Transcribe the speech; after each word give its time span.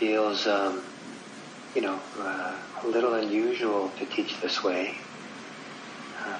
feels, 0.00 0.46
um, 0.46 0.82
you 1.74 1.82
know, 1.82 2.00
uh, 2.18 2.56
a 2.82 2.86
little 2.88 3.12
unusual 3.12 3.90
to 3.98 4.06
teach 4.06 4.40
this 4.40 4.64
way. 4.64 4.96
Uh, 6.24 6.38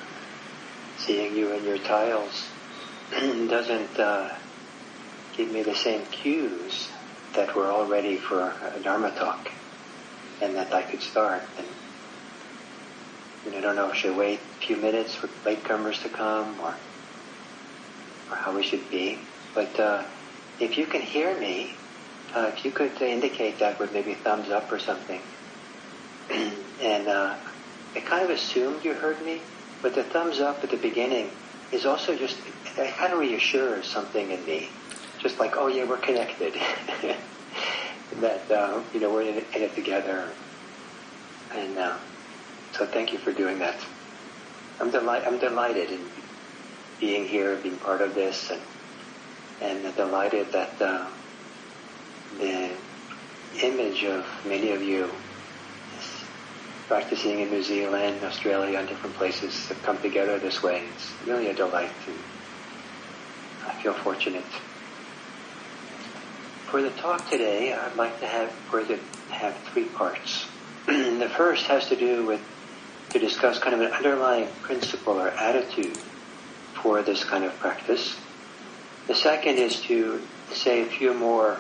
seeing 0.96 1.36
you 1.36 1.52
in 1.52 1.64
your 1.64 1.78
tiles 1.78 2.42
doesn't 3.10 3.98
uh, 4.00 4.30
give 5.36 5.50
me 5.50 5.62
the 5.62 5.74
same 5.74 6.06
cues 6.06 6.88
that 7.34 7.54
we're 7.54 7.70
all 7.70 7.86
ready 7.86 8.16
for 8.16 8.40
a 8.40 8.80
Dharma 8.82 9.10
talk 9.10 9.50
and 10.40 10.56
that 10.56 10.72
I 10.72 10.82
could 10.82 11.02
start. 11.02 11.42
And, 11.58 11.66
and 13.44 13.54
I 13.54 13.60
don't 13.60 13.76
know, 13.76 13.92
should 13.92 14.14
I 14.14 14.16
wait 14.16 14.40
a 14.40 14.66
few 14.66 14.76
minutes 14.76 15.14
for 15.14 15.28
latecomers 15.44 16.02
to 16.02 16.08
come 16.08 16.60
or, 16.60 16.74
or 18.30 18.36
how 18.36 18.56
we 18.56 18.62
should 18.62 18.90
be. 18.90 19.18
But 19.54 19.78
uh, 19.78 20.04
if 20.58 20.78
you 20.78 20.86
can 20.86 21.02
hear 21.02 21.38
me, 21.38 21.79
uh, 22.34 22.52
if 22.54 22.64
you 22.64 22.70
could 22.70 23.00
indicate 23.02 23.58
that 23.60 23.78
with 23.80 23.92
maybe 23.92 24.14
thumbs 24.14 24.50
up 24.50 24.70
or 24.70 24.78
something. 24.78 25.20
and 26.30 27.08
uh, 27.08 27.36
I 27.96 28.00
kind 28.00 28.24
of 28.24 28.30
assumed 28.30 28.84
you 28.84 28.94
heard 28.94 29.24
me, 29.24 29.42
but 29.82 29.94
the 29.94 30.04
thumbs 30.04 30.40
up 30.40 30.62
at 30.62 30.70
the 30.70 30.76
beginning 30.76 31.30
is 31.72 31.86
also 31.86 32.16
just, 32.16 32.38
it 32.78 32.96
kind 32.96 33.12
of 33.12 33.18
reassures 33.18 33.86
something 33.86 34.30
in 34.30 34.44
me. 34.44 34.68
Just 35.22 35.38
like, 35.38 35.52
oh 35.56 35.66
yeah, 35.68 35.84
we're 35.84 35.98
connected. 35.98 36.54
that, 38.20 38.50
uh, 38.50 38.82
you 38.92 39.00
know, 39.00 39.10
we're 39.12 39.22
in 39.22 39.36
it, 39.36 39.46
in 39.54 39.62
it 39.62 39.74
together. 39.74 40.28
And 41.54 41.76
uh, 41.78 41.96
so 42.72 42.86
thank 42.86 43.12
you 43.12 43.18
for 43.18 43.32
doing 43.32 43.58
that. 43.58 43.76
I'm, 44.80 44.90
delight- 44.90 45.24
I'm 45.26 45.38
delighted 45.38 45.90
in 45.90 46.06
being 47.00 47.26
here, 47.26 47.56
being 47.56 47.76
part 47.76 48.02
of 48.02 48.14
this, 48.14 48.50
and, 49.60 49.84
and 49.84 49.94
delighted 49.96 50.52
that 50.52 50.80
uh, 50.80 51.10
the 52.38 52.70
image 53.62 54.04
of 54.04 54.26
many 54.46 54.72
of 54.72 54.82
you 54.82 55.10
practicing 56.88 57.40
in 57.40 57.50
New 57.50 57.62
Zealand, 57.62 58.22
Australia, 58.24 58.78
and 58.78 58.88
different 58.88 59.14
places 59.16 59.68
have 59.68 59.80
come 59.82 59.96
together 60.02 60.38
this 60.38 60.62
way. 60.62 60.82
It's 60.94 61.12
really 61.26 61.48
a 61.48 61.54
delight, 61.54 61.92
and 62.06 62.18
I 63.64 63.80
feel 63.82 63.94
fortunate. 63.94 64.44
For 66.66 66.82
the 66.82 66.90
talk 66.90 67.28
today, 67.30 67.72
I'd 67.72 67.96
like 67.96 68.18
to 68.20 68.26
have 68.26 68.50
for 68.70 68.84
to 68.84 68.98
have 69.30 69.56
three 69.72 69.84
parts. 69.84 70.46
the 70.86 71.30
first 71.36 71.66
has 71.66 71.88
to 71.88 71.96
do 71.96 72.26
with 72.26 72.40
to 73.10 73.18
discuss 73.18 73.58
kind 73.58 73.74
of 73.74 73.80
an 73.80 73.92
underlying 73.92 74.48
principle 74.62 75.20
or 75.20 75.28
attitude 75.28 75.96
for 76.74 77.02
this 77.02 77.24
kind 77.24 77.44
of 77.44 77.56
practice. 77.58 78.16
The 79.06 79.14
second 79.14 79.58
is 79.58 79.80
to 79.82 80.22
say 80.52 80.82
a 80.82 80.86
few 80.86 81.12
more 81.14 81.58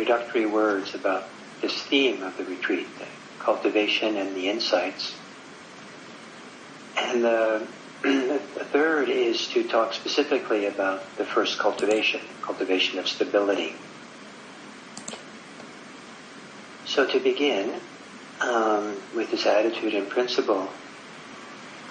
introductory 0.00 0.46
words 0.46 0.94
about 0.94 1.24
this 1.60 1.82
theme 1.82 2.22
of 2.22 2.36
the 2.38 2.44
retreat, 2.44 2.86
the 2.98 3.04
cultivation 3.38 4.16
and 4.16 4.34
the 4.34 4.48
insights. 4.48 5.14
And 6.96 7.22
the, 7.22 7.66
the 8.02 8.64
third 8.72 9.10
is 9.10 9.46
to 9.48 9.68
talk 9.68 9.92
specifically 9.92 10.64
about 10.64 11.02
the 11.18 11.24
first 11.24 11.58
cultivation, 11.58 12.22
cultivation 12.40 12.98
of 12.98 13.08
stability. 13.08 13.74
So 16.86 17.06
to 17.06 17.20
begin 17.20 17.74
um, 18.40 18.96
with 19.14 19.30
this 19.30 19.44
attitude 19.44 19.94
and 19.94 20.08
principle, 20.08 20.66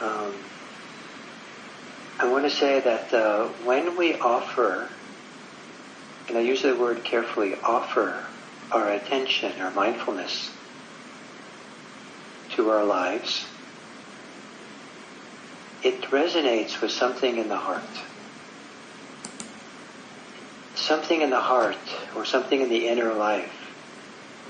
um, 0.02 0.34
I 2.18 2.28
want 2.28 2.46
to 2.46 2.50
say 2.50 2.80
that 2.80 3.14
uh, 3.14 3.48
when 3.64 3.96
we 3.96 4.16
offer 4.16 4.90
and 6.30 6.38
I 6.38 6.42
use 6.42 6.62
the 6.62 6.76
word 6.76 7.04
carefully, 7.04 7.56
offer 7.64 8.24
our 8.72 8.92
attention, 8.92 9.60
our 9.60 9.72
mindfulness 9.72 10.52
to 12.52 12.70
our 12.70 12.84
lives, 12.84 13.46
it 15.84 16.02
resonates 16.04 16.82
with 16.82 16.92
something 16.92 17.38
in 17.38 17.48
the 17.48 17.58
heart. 17.58 17.84
Something 20.76 21.22
in 21.22 21.32
the 21.32 21.40
heart 21.40 21.78
or 22.16 22.26
something 22.26 22.62
in 22.62 22.70
the 22.70 22.88
inner 22.88 23.14
life 23.14 23.72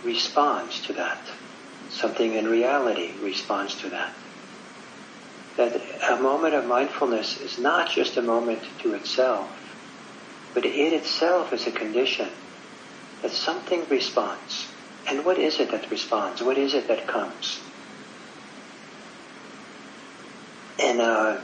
responds 0.03 0.81
to 0.87 0.93
that. 0.93 1.19
Something 1.89 2.33
in 2.33 2.47
reality 2.47 3.13
responds 3.21 3.75
to 3.81 3.89
that. 3.89 4.13
That 5.57 5.81
a 6.09 6.21
moment 6.21 6.55
of 6.55 6.65
mindfulness 6.65 7.39
is 7.39 7.57
not 7.57 7.89
just 7.89 8.17
a 8.17 8.21
moment 8.21 8.61
to 8.79 8.93
itself, 8.93 9.68
but 10.53 10.65
it 10.65 10.93
itself 10.93 11.53
is 11.53 11.67
a 11.67 11.71
condition 11.71 12.29
that 13.21 13.31
something 13.31 13.85
responds. 13.89 14.73
And 15.07 15.25
what 15.25 15.39
is 15.39 15.59
it 15.59 15.71
that 15.71 15.89
responds? 15.91 16.41
What 16.41 16.57
is 16.57 16.73
it 16.73 16.87
that 16.87 17.07
comes? 17.07 17.59
And 20.79 21.01
uh, 21.01 21.41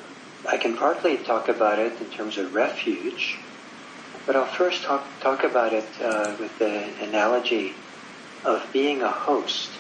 I 0.50 0.58
can 0.58 0.78
partly 0.78 1.18
talk 1.18 1.50
about 1.50 1.80
it 1.80 2.00
in 2.00 2.10
terms 2.10 2.38
of 2.38 2.54
refuge, 2.54 3.38
but 4.26 4.36
I'll 4.36 4.46
first 4.46 4.84
talk, 4.84 5.20
talk 5.22 5.44
about 5.44 5.74
it 5.74 6.00
uh, 6.02 6.36
with 6.40 6.58
the 6.60 7.04
analogy 7.04 7.74
of 8.46 8.72
being 8.72 9.02
a 9.02 9.12
host 9.12 9.72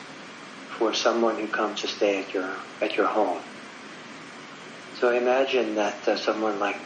for 0.78 0.94
someone 0.94 1.40
who 1.40 1.48
comes 1.48 1.82
to 1.82 1.88
stay 1.88 2.22
at 2.22 2.34
your 2.34 2.58
at 2.82 2.98
your 2.98 3.08
home. 3.08 3.44
So 4.94 5.12
imagine 5.12 5.76
that 5.76 6.08
uh, 6.08 6.18
someone 6.18 6.60
like 6.60 6.82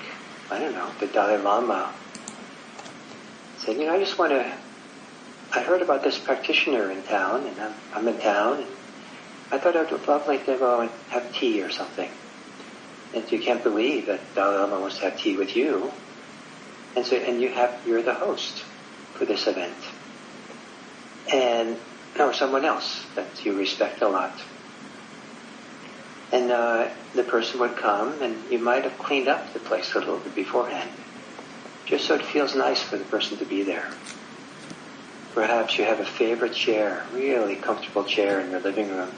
I 0.52 0.60
don't 0.60 0.74
know 0.74 0.94
the 1.00 1.08
Dalai 1.08 1.38
Lama 1.38 1.99
said, 3.70 3.80
you 3.80 3.86
know, 3.86 3.94
I 3.94 4.00
just 4.00 4.18
want 4.18 4.32
to, 4.32 4.52
I 5.54 5.62
heard 5.62 5.84
about 5.84 6.04
this 6.04 6.18
practitioner 6.18 6.90
in 6.90 7.04
town, 7.04 7.46
and 7.46 7.60
I'm, 7.60 7.74
I'm 7.94 8.08
in 8.08 8.20
town, 8.20 8.58
and 8.58 8.68
I 9.52 9.60
thought 9.60 9.78
I 9.78 9.84
would 9.84 10.08
love 10.08 10.28
like 10.28 10.46
to 10.48 10.58
go 10.58 10.82
and 10.82 10.90
have 11.10 11.32
tea 11.34 11.62
or 11.62 11.70
something. 11.70 12.10
And 13.14 13.32
you 13.32 13.40
can't 13.40 13.64
believe 13.64 14.08
that 14.08 14.22
Dalai 14.34 14.58
Lama 14.58 14.80
wants 14.80 14.98
to 14.98 15.04
have 15.04 15.20
tea 15.20 15.38
with 15.38 15.56
you. 15.56 15.92
And 16.96 17.06
so, 17.06 17.16
and 17.18 17.42
you 17.42 17.50
have, 17.50 17.80
you're 17.86 18.02
the 18.02 18.14
host 18.14 18.64
for 19.14 19.26
this 19.26 19.46
event. 19.46 19.78
And, 21.32 21.78
no, 22.18 22.32
someone 22.32 22.66
else 22.66 23.06
that 23.16 23.46
you 23.46 23.56
respect 23.56 24.02
a 24.02 24.08
lot. 24.08 24.34
And 26.32 26.52
uh, 26.52 26.90
the 27.14 27.24
person 27.24 27.60
would 27.60 27.76
come, 27.78 28.20
and 28.22 28.36
you 28.52 28.58
might 28.58 28.84
have 28.84 28.98
cleaned 28.98 29.28
up 29.28 29.54
the 29.54 29.60
place 29.60 29.94
a 29.94 30.00
little 30.00 30.18
bit 30.18 30.34
beforehand 30.34 30.90
just 31.90 32.06
so 32.06 32.14
it 32.14 32.26
feels 32.26 32.56
nice 32.56 32.82
for 32.82 32.98
the 32.98 33.04
person 33.06 33.38
to 33.40 33.46
be 33.46 33.64
there. 33.64 33.88
Perhaps 35.34 35.78
you 35.78 35.86
have 35.86 36.00
a 36.00 36.06
favorite 36.06 36.54
chair, 36.54 37.04
really 37.14 37.56
comfortable 37.56 38.04
chair 38.04 38.40
in 38.40 38.52
your 38.52 38.60
living 38.60 38.90
room, 38.90 39.10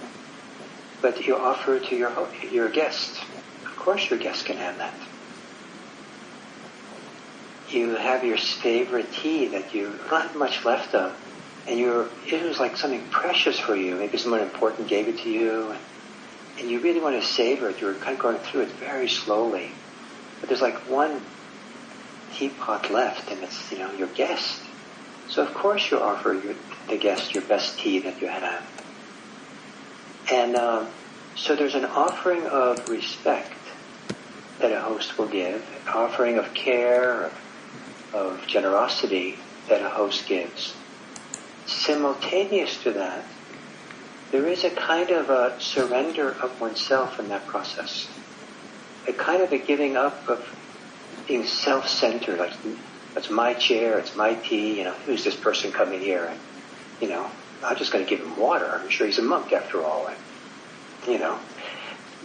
but 1.01 1.27
you 1.27 1.35
offer 1.35 1.75
it 1.75 1.85
to 1.85 1.95
your, 1.95 2.11
your 2.49 2.69
guest. 2.69 3.19
Of 3.65 3.75
course 3.75 4.09
your 4.09 4.19
guest 4.19 4.45
can 4.45 4.55
have 4.57 4.77
that. 4.77 4.93
You 7.69 7.95
have 7.95 8.23
your 8.23 8.37
favorite 8.37 9.11
tea 9.13 9.47
that 9.49 9.73
you 9.73 9.91
have 10.09 10.35
much 10.35 10.63
left 10.63 10.93
of, 10.95 11.13
and 11.67 11.77
you're, 11.77 12.07
it 12.25 12.43
was 12.43 12.59
like 12.59 12.77
something 12.77 13.03
precious 13.09 13.59
for 13.59 13.75
you. 13.75 13.95
Maybe 13.95 14.17
someone 14.17 14.41
important 14.41 14.87
gave 14.87 15.07
it 15.07 15.19
to 15.19 15.29
you, 15.29 15.73
and 16.59 16.69
you 16.69 16.79
really 16.79 17.01
want 17.01 17.21
to 17.21 17.27
savor 17.27 17.69
it. 17.69 17.81
You're 17.81 17.95
kind 17.95 18.15
of 18.15 18.21
going 18.21 18.37
through 18.37 18.61
it 18.61 18.71
very 18.73 19.09
slowly. 19.09 19.71
But 20.39 20.49
there's 20.49 20.61
like 20.61 20.89
one 20.89 21.21
teapot 22.33 22.91
left 22.91 23.31
and 23.31 23.43
it's, 23.43 23.71
you 23.71 23.79
know, 23.79 23.91
your 23.93 24.07
guest. 24.09 24.61
So 25.29 25.43
of 25.43 25.53
course 25.53 25.89
you 25.91 25.99
offer 25.99 26.33
your, 26.33 26.55
the 26.87 26.97
guest 26.97 27.33
your 27.33 27.43
best 27.43 27.79
tea 27.79 27.99
that 27.99 28.21
you 28.21 28.27
have. 28.27 28.63
And 30.31 30.55
um, 30.55 30.87
so 31.35 31.55
there's 31.55 31.75
an 31.75 31.85
offering 31.85 32.45
of 32.47 32.87
respect 32.89 33.53
that 34.59 34.71
a 34.71 34.79
host 34.79 35.17
will 35.17 35.27
give, 35.27 35.61
an 35.87 35.93
offering 35.93 36.37
of 36.37 36.53
care, 36.53 37.23
of, 37.23 38.13
of 38.13 38.47
generosity 38.47 39.37
that 39.67 39.81
a 39.81 39.89
host 39.89 40.27
gives. 40.27 40.73
Simultaneous 41.65 42.81
to 42.83 42.91
that, 42.91 43.25
there 44.31 44.47
is 44.47 44.63
a 44.63 44.69
kind 44.69 45.09
of 45.09 45.29
a 45.29 45.59
surrender 45.59 46.31
of 46.41 46.59
oneself 46.61 47.19
in 47.19 47.27
that 47.29 47.45
process. 47.47 48.07
A 49.07 49.13
kind 49.13 49.41
of 49.41 49.51
a 49.51 49.57
giving 49.57 49.97
up 49.97 50.27
of 50.29 50.45
being 51.27 51.45
self-centered, 51.45 52.39
like 52.39 52.53
that's 53.13 53.29
my 53.29 53.53
chair, 53.53 53.99
it's 53.99 54.15
my 54.15 54.35
tea, 54.35 54.77
you 54.77 54.83
know, 54.83 54.93
who's 55.05 55.23
this 55.23 55.35
person 55.35 55.71
coming 55.71 55.99
here? 55.99 56.25
And, 56.25 56.39
you 57.01 57.09
know, 57.09 57.29
I'm 57.63 57.75
just 57.77 57.91
going 57.91 58.05
to 58.05 58.09
give 58.09 58.25
him 58.25 58.37
water. 58.37 58.65
I'm 58.65 58.89
sure 58.89 59.07
he's 59.07 59.19
a 59.19 59.23
monk 59.23 59.53
after 59.53 59.83
all. 59.83 60.07
And, 60.07 60.17
you 61.07 61.19
know, 61.19 61.37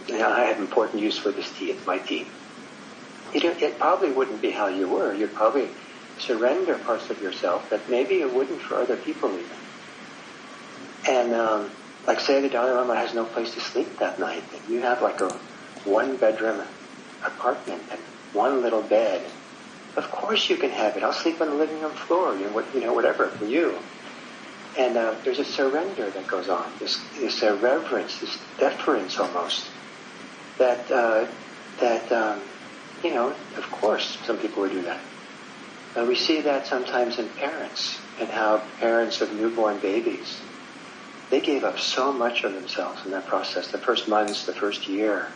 know, 0.09 0.29
I 0.29 0.45
have 0.45 0.59
important 0.59 1.01
use 1.01 1.17
for 1.17 1.31
this 1.31 1.51
tea. 1.51 1.71
It's 1.71 1.85
my 1.85 1.97
tea. 1.97 2.27
You 3.33 3.43
know, 3.43 3.55
it 3.59 3.77
probably 3.77 4.11
wouldn't 4.11 4.41
be 4.41 4.51
how 4.51 4.67
you 4.67 4.87
were. 4.87 5.13
You'd 5.13 5.33
probably 5.33 5.69
surrender 6.19 6.77
parts 6.77 7.09
of 7.09 7.21
yourself 7.21 7.69
that 7.69 7.89
maybe 7.89 8.15
you 8.15 8.29
wouldn't 8.29 8.61
for 8.61 8.75
other 8.75 8.97
people 8.97 9.29
even. 9.31 9.45
And, 11.07 11.33
um, 11.33 11.69
like 12.07 12.21
say 12.21 12.39
the 12.39 12.47
Dalai 12.47 12.71
Lama 12.71 12.95
has 12.95 13.13
no 13.13 13.25
place 13.25 13.53
to 13.53 13.59
sleep 13.59 13.99
that 13.99 14.17
night, 14.17 14.43
and 14.53 14.73
you 14.73 14.79
have 14.81 15.01
like 15.01 15.19
a 15.19 15.29
one 15.83 16.15
bedroom 16.15 16.65
apartment 17.23 17.83
and 17.91 17.99
one 18.37 18.61
little 18.61 18.83
bed. 18.83 19.21
Of 19.97 20.05
course 20.11 20.49
you 20.49 20.57
can 20.57 20.69
have 20.69 20.95
it. 20.97 21.03
I'll 21.03 21.13
sleep 21.23 21.41
on 21.41 21.49
the 21.49 21.55
living 21.55 21.81
room 21.81 21.95
floor, 21.95 22.35
you 22.37 22.45
know, 22.45 22.53
what, 22.53 22.73
you 22.75 22.81
know 22.81 22.93
whatever, 22.93 23.29
for 23.37 23.45
you. 23.45 23.67
and 24.77 24.97
uh, 24.97 25.15
there's 25.23 25.39
a 25.39 25.45
surrender 25.45 26.11
that 26.11 26.27
goes 26.27 26.49
on, 26.49 26.77
this, 26.79 26.99
this 27.19 27.43
uh, 27.43 27.57
reverence, 27.57 28.19
this 28.19 28.37
deference 28.59 29.17
almost, 29.19 29.71
that, 30.59 30.91
uh, 30.91 31.27
that 31.79 32.11
um, 32.11 32.43
you 33.03 33.13
know, 33.13 33.35
of 33.57 33.71
course 33.71 34.19
some 34.25 34.37
people 34.37 34.61
would 34.63 34.71
do 34.71 34.83
that. 34.83 35.01
Uh, 35.95 36.05
we 36.05 36.15
see 36.15 36.41
that 36.41 36.67
sometimes 36.67 37.17
in 37.19 37.29
parents 37.29 37.99
and 38.19 38.29
how 38.29 38.59
parents 38.79 39.21
of 39.21 39.33
newborn 39.33 39.79
babies, 39.79 40.43
they 41.31 41.41
gave 41.41 41.63
up 41.63 41.79
so 41.79 42.13
much 42.13 42.43
of 42.43 42.53
themselves 42.53 43.01
in 43.05 43.11
that 43.11 43.27
process, 43.27 43.71
the 43.71 43.79
first 43.79 44.07
months, 44.07 44.45
the 44.45 44.53
first 44.53 44.87
year. 44.87 45.33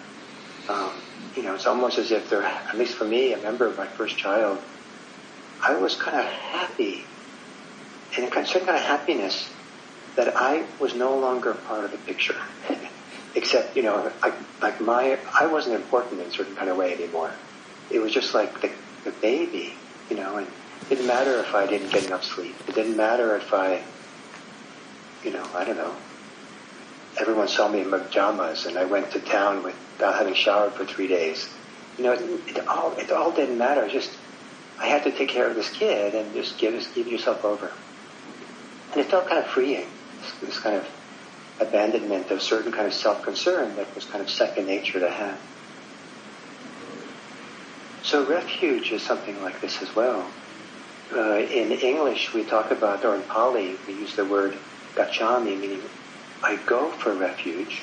Um, 0.71 0.91
you 1.35 1.43
know, 1.43 1.55
it's 1.55 1.65
almost 1.65 1.97
as 1.97 2.11
if 2.11 2.29
they're, 2.29 2.43
at 2.43 2.77
least 2.77 2.95
for 2.95 3.03
me, 3.03 3.33
I 3.33 3.37
remember 3.37 3.73
my 3.77 3.87
first 3.87 4.17
child, 4.17 4.57
I 5.65 5.75
was 5.75 5.95
kind 5.95 6.17
of 6.17 6.25
happy 6.25 7.03
and 8.15 8.25
a 8.25 8.45
certain 8.45 8.65
kind 8.65 8.77
of 8.77 8.83
happiness 8.83 9.49
that 10.15 10.35
I 10.35 10.63
was 10.79 10.93
no 10.95 11.17
longer 11.17 11.53
part 11.53 11.85
of 11.85 11.91
the 11.91 11.97
picture. 11.97 12.35
Except, 13.35 13.77
you 13.77 13.83
know, 13.83 14.11
like, 14.21 14.33
like 14.61 14.81
my, 14.81 15.17
I 15.39 15.47
wasn't 15.47 15.75
important 15.75 16.21
in 16.21 16.27
a 16.27 16.31
certain 16.31 16.55
kind 16.55 16.69
of 16.69 16.77
way 16.77 16.93
anymore. 16.93 17.31
It 17.89 17.99
was 17.99 18.11
just 18.11 18.33
like 18.33 18.61
the, 18.61 18.71
the 19.05 19.11
baby, 19.11 19.73
you 20.09 20.17
know, 20.17 20.37
and 20.37 20.47
it 20.47 20.89
didn't 20.89 21.07
matter 21.07 21.39
if 21.39 21.55
I 21.55 21.65
didn't 21.65 21.91
get 21.91 22.03
enough 22.03 22.25
sleep. 22.25 22.55
It 22.67 22.75
didn't 22.75 22.97
matter 22.97 23.37
if 23.37 23.53
I, 23.53 23.81
you 25.23 25.31
know, 25.31 25.45
I 25.55 25.63
don't 25.63 25.77
know. 25.77 25.95
Everyone 27.19 27.47
saw 27.47 27.67
me 27.67 27.81
in 27.81 27.89
my 27.89 27.99
pajamas 27.99 28.65
and 28.65 28.77
I 28.77 28.85
went 28.85 29.11
to 29.11 29.19
town 29.19 29.63
without 29.63 30.15
having 30.15 30.33
showered 30.33 30.73
for 30.73 30.85
three 30.85 31.07
days. 31.07 31.49
You 31.97 32.05
know, 32.05 32.13
it, 32.13 32.57
it 32.57 32.67
all, 32.67 32.93
it 32.93 33.11
all 33.11 33.31
didn't 33.31 33.57
matter. 33.57 33.87
Just, 33.87 34.11
I 34.79 34.87
had 34.87 35.03
to 35.03 35.11
take 35.11 35.29
care 35.29 35.49
of 35.49 35.55
this 35.55 35.69
kid 35.69 36.15
and 36.15 36.33
just 36.33 36.57
give, 36.57 36.73
just 36.73 36.95
give 36.95 37.07
yourself 37.07 37.43
over. 37.43 37.71
And 38.91 39.01
it 39.01 39.07
felt 39.07 39.27
kind 39.27 39.43
of 39.43 39.47
freeing, 39.47 39.87
this, 40.21 40.49
this 40.49 40.59
kind 40.59 40.77
of 40.77 40.87
abandonment 41.59 42.31
of 42.31 42.41
certain 42.41 42.71
kind 42.71 42.87
of 42.87 42.93
self-concern 42.93 43.75
that 43.75 43.93
was 43.93 44.05
kind 44.05 44.21
of 44.21 44.29
second 44.29 44.65
nature 44.65 44.99
to 44.99 45.09
have. 45.09 45.39
So 48.03 48.25
refuge 48.25 48.91
is 48.91 49.03
something 49.03 49.41
like 49.43 49.61
this 49.61 49.81
as 49.81 49.95
well. 49.95 50.27
Uh, 51.13 51.39
in 51.39 51.71
English, 51.71 52.33
we 52.33 52.43
talk 52.43 52.71
about, 52.71 53.05
or 53.05 53.15
in 53.15 53.21
Pali, 53.23 53.75
we 53.85 53.93
use 53.93 54.15
the 54.15 54.25
word 54.25 54.57
gacchami, 54.95 55.59
meaning 55.59 55.81
I 56.43 56.57
go 56.67 56.91
for 56.91 57.13
refuge. 57.13 57.81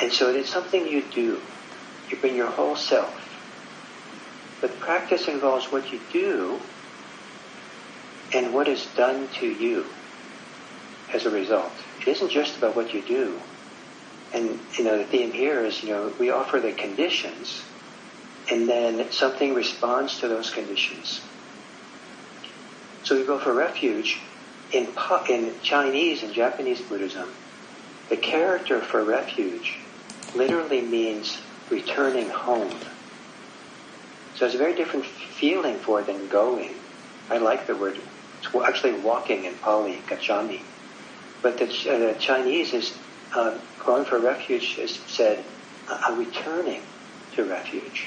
And 0.00 0.12
so 0.12 0.30
it 0.30 0.36
is 0.36 0.48
something 0.48 0.86
you 0.86 1.02
do. 1.02 1.42
You 2.10 2.18
bring 2.20 2.36
your 2.36 2.50
whole 2.50 2.76
self. 2.76 3.14
But 4.60 4.80
practice 4.80 5.28
involves 5.28 5.66
what 5.66 5.92
you 5.92 6.00
do 6.12 6.60
and 8.32 8.54
what 8.54 8.68
is 8.68 8.86
done 8.96 9.28
to 9.40 9.46
you 9.46 9.86
as 11.12 11.26
a 11.26 11.30
result. 11.30 11.72
It 12.00 12.08
isn't 12.08 12.30
just 12.30 12.58
about 12.58 12.76
what 12.76 12.94
you 12.94 13.02
do. 13.02 13.40
And, 14.32 14.60
you 14.78 14.84
know, 14.84 14.98
the 14.98 15.04
theme 15.04 15.32
here 15.32 15.64
is, 15.64 15.82
you 15.82 15.90
know, 15.90 16.12
we 16.18 16.30
offer 16.30 16.60
the 16.60 16.72
conditions 16.72 17.62
and 18.50 18.68
then 18.68 19.10
something 19.10 19.54
responds 19.54 20.18
to 20.20 20.28
those 20.28 20.50
conditions. 20.50 21.20
So 23.02 23.16
we 23.16 23.24
go 23.24 23.38
for 23.38 23.52
refuge. 23.52 24.20
In, 24.72 24.88
in 25.28 25.52
Chinese 25.62 26.22
and 26.22 26.32
Japanese 26.32 26.80
Buddhism, 26.80 27.28
the 28.08 28.16
character 28.16 28.80
for 28.80 29.02
refuge 29.02 29.78
literally 30.34 30.80
means 30.80 31.38
returning 31.70 32.28
home. 32.28 32.72
So 34.36 34.46
it's 34.46 34.54
a 34.54 34.58
very 34.58 34.74
different 34.74 35.06
feeling 35.06 35.76
for 35.76 36.00
it 36.00 36.06
than 36.06 36.28
going. 36.28 36.70
I 37.30 37.38
like 37.38 37.66
the 37.66 37.76
word 37.76 37.98
it's 38.42 38.54
actually 38.54 38.92
walking 39.00 39.44
in 39.44 39.54
Pali, 39.56 39.98
gacchami. 40.06 40.60
But 41.42 41.58
the, 41.58 41.64
uh, 41.64 41.98
the 41.98 42.16
Chinese 42.18 42.72
is 42.72 42.96
uh, 43.34 43.58
going 43.84 44.04
for 44.04 44.18
refuge 44.18 44.78
is 44.78 44.98
said, 45.06 45.44
uh, 45.88 46.14
returning 46.16 46.82
to 47.34 47.44
refuge. 47.44 48.06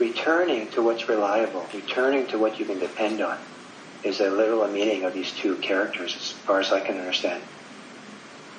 Returning 0.00 0.68
to 0.72 0.82
what's 0.82 1.08
reliable, 1.08 1.64
returning 1.72 2.26
to 2.28 2.38
what 2.38 2.58
you 2.58 2.64
can 2.64 2.80
depend 2.80 3.20
on 3.20 3.38
is 4.04 4.20
a 4.20 4.30
literal 4.30 4.66
meaning 4.68 5.04
of 5.04 5.14
these 5.14 5.32
two 5.32 5.56
characters 5.56 6.14
as 6.16 6.32
far 6.32 6.60
as 6.60 6.72
I 6.72 6.80
can 6.80 6.98
understand. 6.98 7.42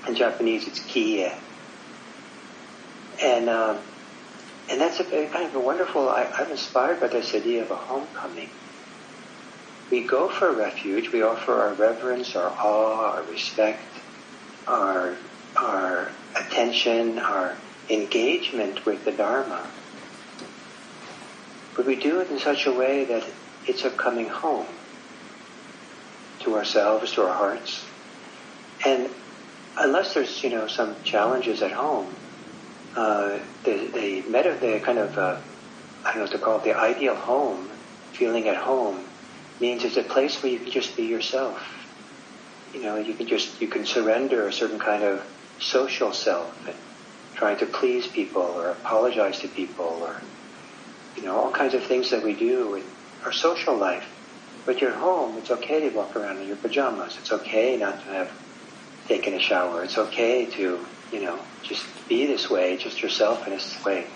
In 0.07 0.15
Japanese 0.15 0.67
it's 0.67 0.79
kiye. 0.79 1.33
And, 3.21 3.49
um, 3.49 3.77
and 4.69 4.81
that's 4.81 4.99
a, 4.99 5.03
kind 5.03 5.45
of 5.45 5.55
a 5.55 5.59
wonderful, 5.59 6.09
I, 6.09 6.23
I'm 6.23 6.51
inspired 6.51 6.99
by 6.99 7.07
this 7.07 7.33
idea 7.33 7.63
of 7.63 7.71
a 7.71 7.75
homecoming 7.75 8.49
we 9.89 10.01
go 10.01 10.29
for 10.29 10.51
refuge, 10.51 11.11
we 11.11 11.21
offer 11.21 11.53
our 11.53 11.73
reverence, 11.73 12.35
our 12.35 12.49
awe, 12.49 13.13
our 13.13 13.23
respect, 13.23 13.81
our, 14.67 15.15
our 15.55 16.11
attention, 16.35 17.19
our 17.19 17.55
engagement 17.89 18.85
with 18.85 19.05
the 19.05 19.11
Dharma. 19.11 19.67
But 21.75 21.85
we 21.85 21.95
do 21.95 22.19
it 22.21 22.31
in 22.31 22.39
such 22.39 22.65
a 22.65 22.71
way 22.71 23.05
that 23.05 23.25
it's 23.67 23.85
a 23.85 23.89
coming 23.89 24.29
home 24.29 24.67
to 26.45 26.55
ourselves, 26.55 27.11
to 27.13 27.23
our 27.23 27.33
hearts. 27.33 27.83
And 28.85 29.09
unless 29.77 30.13
there's, 30.13 30.43
you 30.43 30.51
know, 30.51 30.67
some 30.67 30.95
challenges 31.03 31.61
at 31.61 31.71
home, 31.71 32.13
uh, 32.95 33.39
the, 33.63 33.89
the, 33.93 34.21
meta, 34.29 34.57
the 34.59 34.79
kind 34.83 34.99
of, 34.99 35.17
uh, 35.17 35.37
I 36.03 36.09
don't 36.09 36.15
know 36.15 36.21
what 36.21 36.31
to 36.31 36.37
call 36.37 36.57
it, 36.59 36.63
the 36.63 36.77
ideal 36.77 37.15
home, 37.15 37.67
feeling 38.13 38.47
at 38.47 38.57
home, 38.57 39.03
means 39.59 39.83
it's 39.83 39.97
a 39.97 40.03
place 40.03 40.41
where 40.41 40.51
you 40.51 40.59
can 40.59 40.71
just 40.71 40.95
be 40.95 41.03
yourself. 41.03 41.61
You 42.73 42.83
know, 42.83 42.95
you 42.95 43.13
can 43.13 43.27
just, 43.27 43.61
you 43.61 43.67
can 43.67 43.85
surrender 43.85 44.47
a 44.47 44.53
certain 44.53 44.79
kind 44.79 45.03
of 45.03 45.25
social 45.59 46.13
self 46.13 46.67
and 46.67 46.75
trying 47.35 47.57
to 47.57 47.65
please 47.65 48.07
people 48.07 48.41
or 48.41 48.69
apologize 48.69 49.39
to 49.39 49.47
people 49.47 49.99
or, 50.01 50.21
you 51.15 51.23
know, 51.23 51.35
all 51.35 51.51
kinds 51.51 51.73
of 51.73 51.83
things 51.83 52.11
that 52.11 52.23
we 52.23 52.33
do 52.33 52.75
in 52.75 52.83
our 53.23 53.31
social 53.31 53.75
life. 53.75 54.05
But 54.65 54.81
you're 54.81 54.91
home, 54.91 55.37
it's 55.37 55.51
okay 55.51 55.81
to 55.81 55.95
walk 55.95 56.15
around 56.15 56.37
in 56.39 56.47
your 56.47 56.57
pajamas. 56.57 57.17
It's 57.19 57.31
okay 57.31 57.77
not 57.77 57.99
to 58.03 58.05
have 58.05 58.31
taken 59.07 59.33
a 59.33 59.39
shower. 59.39 59.83
It's 59.83 59.97
okay 59.97 60.45
to, 60.45 60.79
you 61.11 61.21
know, 61.21 61.39
just 61.61 61.85
be 62.07 62.25
this 62.25 62.49
way, 62.49 62.77
just 62.77 63.01
yourself 63.01 63.45
in 63.45 63.53
this 63.53 63.83
way. 63.85 64.07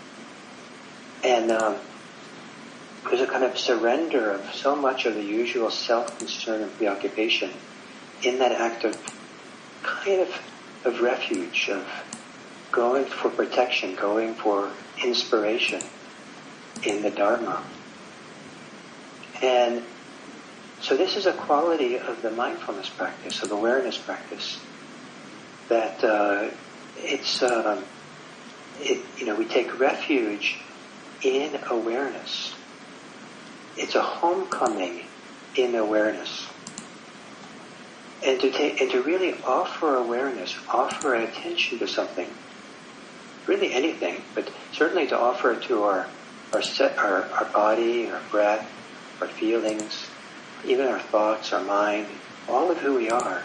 And 1.24 1.51
um, 1.51 1.75
there's 3.07 3.22
a 3.22 3.28
kind 3.28 3.44
of 3.44 3.57
surrender 3.57 4.31
of 4.31 4.54
so 4.54 4.75
much 4.75 5.06
of 5.06 5.16
the 5.16 5.24
usual 5.24 5.69
self-concern 5.69 6.63
and 6.63 6.78
preoccupation 6.78 7.51
in 8.24 8.40
that 8.40 8.51
act 8.51 8.86
of 8.86 8.98
kind 9.84 10.22
of 10.22 10.41
of 10.86 11.01
refuge, 11.01 11.70
of 11.70 11.86
going 12.72 13.06
for 13.06 13.29
protection, 13.29 13.96
going 13.96 14.34
for 14.34 14.72
inspiration 15.03 15.82
in 16.84 17.01
the 17.01 17.10
Dharma. 17.10 17.63
And 19.41 19.84
so 20.81 20.95
this 20.95 21.15
is 21.15 21.25
a 21.25 21.33
quality 21.33 21.98
of 21.98 22.21
the 22.21 22.31
mindfulness 22.31 22.89
practice, 22.89 23.43
of 23.43 23.51
awareness 23.51 23.98
practice, 23.98 24.59
that 25.67 26.03
uh, 26.03 26.50
it's, 26.98 27.43
um, 27.43 27.83
it, 28.79 29.03
you 29.17 29.25
know, 29.25 29.36
we 29.36 29.45
take 29.45 29.79
refuge 29.79 30.59
in 31.21 31.59
awareness 31.69 32.53
it's 33.79 33.95
a 33.95 34.01
homecoming 34.01 35.05
in 35.55 35.74
awareness. 35.75 36.48
And 38.24 38.39
to 38.41 38.51
take, 38.51 38.81
and 38.81 38.91
to 38.91 39.01
really 39.01 39.33
offer 39.43 39.95
awareness, 39.95 40.53
offer 40.67 41.15
attention 41.15 41.79
to 41.79 41.88
something, 41.88 42.27
really 43.48 43.71
anything, 43.71 44.21
but 44.36 44.51
certainly 44.74 45.07
to 45.07 45.17
offer 45.17 45.53
it 45.53 45.63
to 45.63 45.83
our, 45.83 46.07
our 46.51 46.62
set, 46.62 46.98
our, 46.98 47.24
our 47.24 47.45
body, 47.45 48.09
our 48.12 48.21
breath, 48.29 48.69
our 49.21 49.27
feelings, 49.27 50.09
even 50.66 50.88
our 50.88 51.00
thoughts, 51.00 51.54
our 51.54 51.63
mind, 51.63 52.08
all 52.48 52.72
of 52.72 52.78
who 52.78 52.96
we 52.96 53.10
are, 53.10 53.44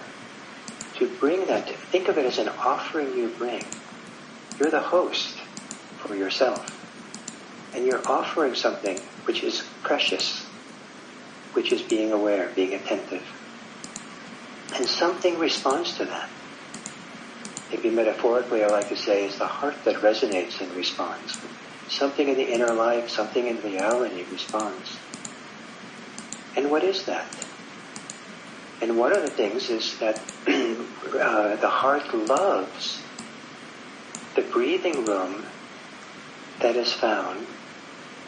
to 0.97 1.09
bring 1.19 1.47
that, 1.47 1.67
to 1.67 1.73
think 1.73 2.09
of 2.09 2.19
it 2.19 2.25
as 2.25 2.39
an 2.39 2.49
offering 2.49 3.17
you 3.17 3.29
bring. 3.29 3.63
You're 4.59 4.71
the 4.71 4.81
host 4.81 5.39
for 5.99 6.15
yourself. 6.15 6.71
And 7.75 7.85
you're 7.85 8.07
offering 8.07 8.55
something 8.55 8.99
which 9.25 9.43
is 9.43 9.67
precious, 9.83 10.43
which 11.55 11.73
is 11.73 11.83
being 11.83 12.13
aware, 12.13 12.51
being 12.55 12.75
attentive. 12.75 13.25
And 14.75 14.87
something 14.87 15.39
responds 15.39 15.97
to 15.97 16.05
that. 16.05 16.29
Maybe 17.71 17.91
metaphorically 17.91 18.63
I 18.63 18.69
like 18.69 18.89
to 18.91 18.97
say 18.97 19.25
is 19.27 19.39
the 19.39 19.47
heart 19.47 19.75
that 19.85 19.97
resonates 19.97 20.61
and 20.61 20.71
responds. 20.75 21.39
Something 21.89 22.29
in 22.29 22.37
the 22.37 22.53
inner 22.53 22.73
life, 22.73 23.11
something 23.11 23.47
in 23.47 23.61
reality 23.63 24.25
responds. 24.31 24.97
And 26.57 26.71
what 26.71 26.85
is 26.85 27.05
that? 27.07 27.27
And 28.81 28.99
one 28.99 29.13
of 29.13 29.23
the 29.23 29.31
things 29.31 29.71
is 29.71 29.99
that 29.99 30.19
uh, 30.47 31.57
the 31.57 31.69
heart 31.69 32.15
loves 32.15 33.01
the 34.35 34.43
breathing 34.43 35.05
room 35.05 35.45
that 36.61 36.77
is 36.77 36.93
found 36.93 37.47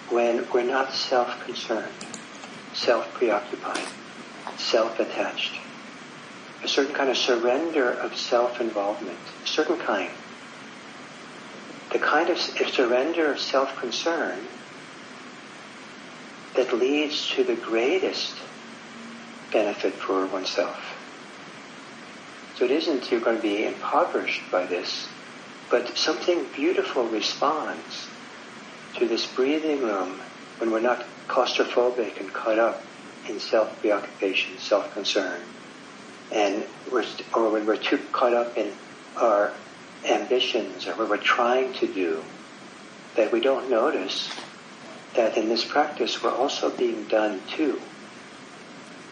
when 0.09 0.47
we're 0.53 0.63
not 0.63 0.93
self-concerned, 0.93 1.93
self-preoccupied, 2.75 3.87
self-attached. 4.57 5.55
A 6.63 6.69
certain 6.69 6.95
kind 6.95 7.11
of 7.11 7.17
surrender 7.17 7.91
of 7.91 8.17
self-involvement, 8.17 9.19
a 9.45 9.47
certain 9.47 9.79
kind. 9.79 10.11
The 11.93 11.99
kind 11.99 12.31
of 12.31 12.39
surrender 12.39 13.33
of 13.33 13.41
self-concern 13.41 14.39
that 16.57 16.73
leads 16.73 17.29
to 17.29 17.45
the 17.45 17.55
greatest 17.55 18.35
benefit 19.53 19.95
for 19.95 20.27
oneself. 20.27 20.79
So 22.57 22.65
it 22.65 22.71
isn't 22.71 23.11
you're 23.11 23.21
going 23.21 23.37
to 23.37 23.43
be 23.43 23.65
impoverished 23.65 24.51
by 24.51 24.67
this, 24.67 25.09
but 25.71 25.97
something 25.97 26.47
beautiful 26.55 27.05
responds 27.05 28.09
to 28.99 29.07
this 29.07 29.27
breathing 29.27 29.83
room 29.83 30.23
when 30.59 30.71
we're 30.71 30.81
not 30.81 31.05
claustrophobic 31.29 32.19
and 32.19 32.33
caught 32.33 32.59
up 32.59 32.83
in 33.29 33.39
self-preoccupation, 33.39 34.59
self-concern, 34.59 35.43
and 36.33 36.65
we're, 36.91 37.05
or 37.35 37.51
when 37.51 37.67
we're 37.67 37.77
too 37.77 37.99
caught 38.13 38.33
up 38.33 38.57
in 38.57 38.73
our 39.21 39.53
ambitions 40.09 40.87
or 40.87 40.95
what 40.95 41.09
we're 41.11 41.17
trying 41.19 41.75
to 41.75 41.87
do, 41.87 42.23
that 43.17 43.33
we 43.33 43.41
don't 43.41 43.71
notice 43.71 44.31
that 45.17 45.37
in 45.37 45.49
this 45.49 45.65
practice 45.65 46.23
we're 46.23 46.35
also 46.35 46.71
being 46.71 47.05
done 47.05 47.41
too. 47.49 47.81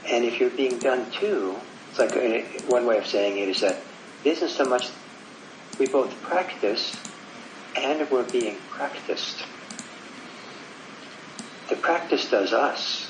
And 0.07 0.25
if 0.25 0.39
you're 0.39 0.51
being 0.51 0.79
done 0.79 1.11
too, 1.11 1.57
it's 1.91 1.99
like 1.99 2.13
uh, 2.13 2.41
one 2.69 2.87
way 2.87 2.99
of 2.99 3.07
saying 3.07 3.39
it 3.39 3.49
is 3.49 3.61
that 3.61 3.81
it 4.25 4.31
isn't 4.31 4.51
so 4.51 4.65
much 4.65 4.89
we 5.79 5.87
both 5.87 6.21
practice 6.23 6.97
and 7.77 8.09
we're 8.11 8.31
being 8.31 8.57
practiced. 8.71 9.45
The 11.69 11.77
practice 11.77 12.31
does 12.31 12.53
us. 12.53 13.09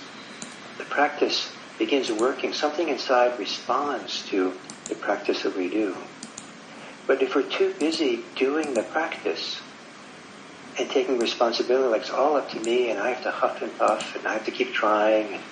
The 0.78 0.84
practice 0.84 1.50
begins 1.78 2.10
working. 2.10 2.52
Something 2.52 2.88
inside 2.88 3.38
responds 3.38 4.24
to 4.28 4.54
the 4.88 4.94
practice 4.94 5.42
that 5.42 5.56
we 5.56 5.68
do. 5.68 5.96
But 7.06 7.22
if 7.22 7.34
we're 7.34 7.42
too 7.42 7.74
busy 7.78 8.24
doing 8.36 8.74
the 8.74 8.82
practice 8.82 9.60
and 10.78 10.90
taking 10.90 11.18
responsibility, 11.18 11.88
like 11.88 12.02
it's 12.02 12.10
all 12.10 12.36
up 12.36 12.50
to 12.50 12.60
me 12.60 12.90
and 12.90 12.98
I 12.98 13.10
have 13.10 13.22
to 13.22 13.30
huff 13.30 13.62
and 13.62 13.76
puff 13.78 14.16
and 14.16 14.26
I 14.26 14.32
have 14.32 14.44
to 14.46 14.50
keep 14.50 14.72
trying 14.72 15.34
and, 15.34 15.42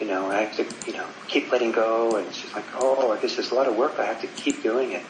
you 0.00 0.06
know, 0.06 0.30
I 0.30 0.42
have 0.42 0.56
to, 0.56 0.90
you 0.90 0.96
know, 0.96 1.06
keep 1.28 1.50
letting 1.50 1.72
go 1.72 2.16
and 2.16 2.26
it's 2.26 2.42
just 2.42 2.54
like, 2.54 2.64
oh, 2.74 3.16
this 3.16 3.38
is 3.38 3.50
a 3.50 3.54
lot 3.54 3.66
of 3.66 3.76
work. 3.76 3.98
I 3.98 4.04
have 4.04 4.20
to 4.20 4.26
keep 4.26 4.62
doing 4.62 4.92
it. 4.92 5.02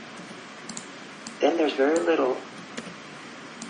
Then 1.41 1.57
there's 1.57 1.73
very 1.73 1.99
little 1.99 2.37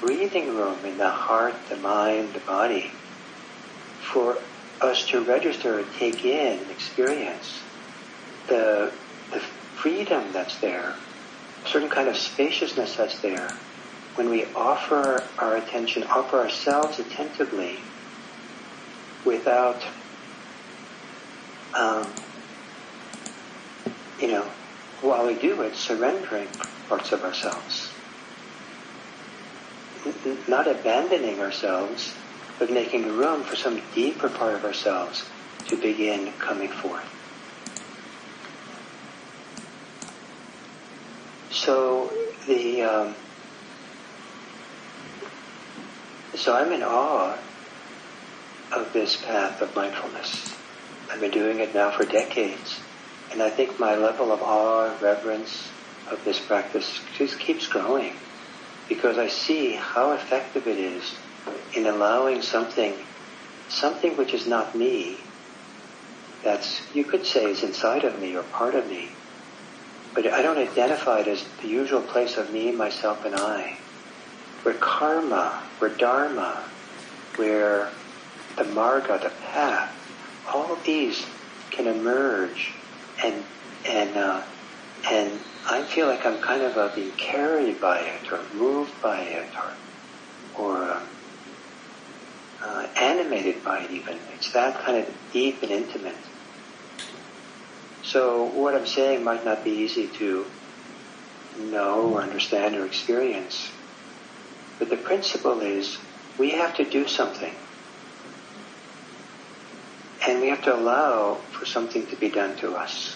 breathing 0.00 0.55
room 0.57 0.85
in 0.85 0.99
the 0.99 1.09
heart, 1.09 1.55
the 1.71 1.76
mind, 1.76 2.35
the 2.35 2.41
body 2.41 2.91
for 4.00 4.37
us 4.83 5.07
to 5.07 5.21
register 5.21 5.79
and 5.79 5.87
take 5.95 6.25
in 6.25 6.59
and 6.59 6.71
experience 6.71 7.61
the, 8.49 8.93
the 9.31 9.38
freedom 9.76 10.33
that's 10.33 10.59
there, 10.59 10.97
a 11.64 11.69
certain 11.69 11.88
kind 11.88 12.09
of 12.09 12.17
spaciousness 12.17 12.97
that's 12.97 13.21
there 13.21 13.49
when 14.16 14.28
we 14.28 14.45
offer 14.54 15.23
our 15.38 15.57
attention, 15.57 16.04
offer 16.04 16.38
ourselves 16.38 16.99
attentively 16.99 17.78
without, 19.25 19.83
um, 21.75 22.07
you 24.21 24.28
know, 24.28 24.45
while 25.00 25.26
we 25.26 25.35
do 25.35 25.62
it, 25.62 25.75
surrendering 25.75 26.49
parts 26.88 27.12
of 27.12 27.23
ourselves. 27.23 27.90
Not 30.47 30.69
abandoning 30.69 31.40
ourselves, 31.40 32.14
but 32.59 32.71
making 32.71 33.16
room 33.16 33.42
for 33.42 33.57
some 33.57 33.81
deeper 33.95 34.28
part 34.28 34.54
of 34.54 34.64
ourselves 34.64 35.25
to 35.69 35.76
begin 35.76 36.33
coming 36.38 36.69
forth. 36.69 37.09
So 41.50 42.11
the 42.47 42.83
um, 42.83 43.14
so 46.34 46.54
I'm 46.54 46.72
in 46.72 46.82
awe 46.82 47.36
of 48.72 48.92
this 48.92 49.16
path 49.16 49.60
of 49.60 49.74
mindfulness. 49.76 50.56
I've 51.10 51.20
been 51.20 51.30
doing 51.30 51.60
it 51.60 51.74
now 51.74 51.90
for 51.90 52.04
decades, 52.04 52.80
and 53.32 53.42
I 53.42 53.50
think 53.50 53.78
my 53.78 53.96
level 53.96 54.32
of 54.32 54.40
awe, 54.40 54.96
reverence 55.00 55.68
of 56.10 56.24
this 56.24 56.38
practice 56.38 57.00
just 57.18 57.38
keeps 57.38 57.66
growing 57.68 58.14
because 58.88 59.18
I 59.18 59.28
see 59.28 59.72
how 59.72 60.12
effective 60.12 60.66
it 60.66 60.78
is 60.78 61.14
in 61.74 61.86
allowing 61.86 62.42
something, 62.42 62.94
something 63.68 64.16
which 64.16 64.34
is 64.34 64.46
not 64.46 64.76
me, 64.76 65.18
that's, 66.44 66.82
you 66.94 67.04
could 67.04 67.24
say 67.24 67.44
is 67.44 67.62
inside 67.62 68.04
of 68.04 68.20
me 68.20 68.34
or 68.36 68.42
part 68.42 68.74
of 68.74 68.88
me, 68.88 69.08
but 70.14 70.26
I 70.26 70.42
don't 70.42 70.58
identify 70.58 71.20
it 71.20 71.28
as 71.28 71.44
the 71.62 71.68
usual 71.68 72.02
place 72.02 72.36
of 72.36 72.52
me, 72.52 72.72
myself, 72.72 73.24
and 73.24 73.34
I. 73.34 73.81
Where 74.62 74.75
karma, 74.75 75.62
where 75.78 75.90
dharma, 75.90 76.64
where 77.37 77.88
the 78.57 78.64
marga, 78.64 79.21
the 79.21 79.33
path, 79.52 79.92
all 80.52 80.76
these 80.85 81.25
can 81.71 81.87
emerge 81.87 82.73
and, 83.25 83.45
and, 83.88 84.16
uh, 84.16 84.42
and 85.11 85.40
I 85.69 85.83
feel 85.83 86.07
like 86.07 86.25
I'm 86.25 86.40
kind 86.40 86.62
of 86.62 86.76
uh, 86.76 86.95
being 86.95 87.12
carried 87.12 87.81
by 87.81 88.00
it 88.00 88.33
or 88.33 88.40
moved 88.54 89.00
by 89.02 89.21
it 89.21 89.50
or, 90.57 90.64
or, 90.64 90.90
um, 90.92 91.02
uh, 92.64 92.87
animated 92.97 93.64
by 93.64 93.81
it 93.81 93.90
even. 93.90 94.16
It's 94.37 94.52
that 94.52 94.85
kind 94.85 94.99
of 94.99 95.09
deep 95.33 95.62
and 95.62 95.73
intimate. 95.73 96.14
So 98.04 98.45
what 98.45 98.75
I'm 98.75 98.87
saying 98.87 99.25
might 99.25 99.45
not 99.45 99.64
be 99.64 99.71
easy 99.71 100.09
to 100.19 100.45
know 101.59 102.12
or 102.14 102.23
understand 102.23 102.76
or 102.76 102.87
experience. 102.87 103.71
But 104.82 104.90
the 104.90 104.96
principle 104.96 105.60
is 105.60 105.96
we 106.38 106.50
have 106.50 106.74
to 106.78 106.84
do 106.84 107.06
something. 107.06 107.54
And 110.26 110.40
we 110.40 110.48
have 110.48 110.64
to 110.64 110.74
allow 110.74 111.36
for 111.52 111.64
something 111.64 112.04
to 112.08 112.16
be 112.16 112.28
done 112.28 112.56
to 112.56 112.74
us. 112.74 113.14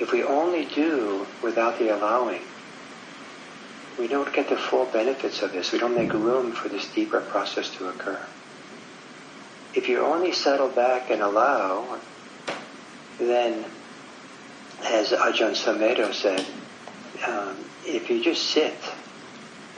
If 0.00 0.12
we 0.12 0.22
only 0.22 0.64
do 0.64 1.26
without 1.42 1.78
the 1.78 1.94
allowing, 1.94 2.40
we 3.98 4.08
don't 4.08 4.32
get 4.32 4.48
the 4.48 4.56
full 4.56 4.86
benefits 4.86 5.42
of 5.42 5.52
this. 5.52 5.72
We 5.72 5.78
don't 5.78 5.94
make 5.94 6.14
room 6.14 6.52
for 6.52 6.70
this 6.70 6.88
deeper 6.94 7.20
process 7.20 7.68
to 7.76 7.90
occur. 7.90 8.18
If 9.74 9.90
you 9.90 10.06
only 10.06 10.32
settle 10.32 10.70
back 10.70 11.10
and 11.10 11.20
allow, 11.20 11.98
then, 13.18 13.66
as 14.84 15.10
Ajahn 15.10 15.52
Sumedho 15.52 16.14
said, 16.14 16.46
um, 17.26 17.58
if 17.84 18.08
you 18.08 18.24
just 18.24 18.44
sit, 18.44 18.72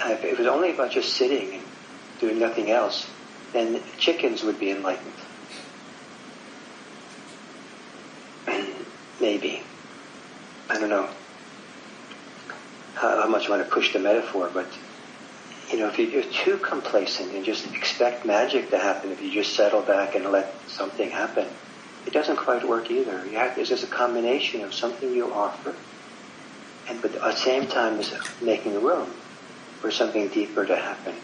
if 0.05 0.25
it 0.25 0.39
was 0.39 0.47
only 0.47 0.71
about 0.71 0.91
just 0.91 1.15
sitting 1.15 1.55
and 1.55 1.63
doing 2.21 2.39
nothing 2.39 2.71
else, 2.71 3.09
then 3.53 3.83
chickens 3.99 4.43
would 4.43 4.59
be 4.59 4.71
enlightened. 4.71 5.13
Maybe. 9.21 9.63
I 10.69 10.79
don't 10.79 10.91
know 10.91 11.09
how, 12.95 13.23
how 13.23 13.29
much 13.29 13.47
I 13.47 13.51
want 13.51 13.65
to 13.65 13.71
push 13.71 13.93
the 13.93 13.99
metaphor, 13.99 14.51
but 14.53 14.67
you 15.71 15.79
know, 15.79 15.89
if 15.89 15.99
you're 15.99 16.23
too 16.23 16.59
complacent 16.59 17.33
and 17.33 17.45
just 17.45 17.67
expect 17.75 18.25
magic 18.25 18.71
to 18.71 18.79
happen, 18.79 19.11
if 19.11 19.21
you 19.21 19.33
just 19.33 19.55
settle 19.55 19.83
back 19.83 20.15
and 20.15 20.25
let 20.27 20.55
something 20.69 21.11
happen, 21.11 21.47
it 22.07 22.13
doesn't 22.13 22.37
quite 22.37 22.67
work 22.69 22.91
either. 22.91 23.25
You 23.27 23.37
have, 23.39 23.59
it's 23.59 23.69
just 23.69 23.83
a 23.83 23.89
combination 23.89 24.63
of 24.63 24.73
something 24.73 25.13
you 25.13 25.33
offer, 25.33 25.75
and 26.89 27.03
but 27.03 27.15
at 27.17 27.21
the 27.21 27.33
same 27.37 27.67
time 27.67 27.99
is 27.99 28.15
making 28.41 28.81
room 28.81 29.11
for 29.87 29.93
something 29.93 30.27
deeper 30.27 30.67
to 30.67 30.75
happen. 30.75 31.15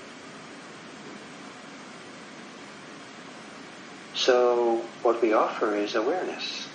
So 4.14 4.84
what 5.02 5.20
we 5.20 5.32
offer 5.32 5.74
is 5.74 5.96
awareness, 5.96 6.68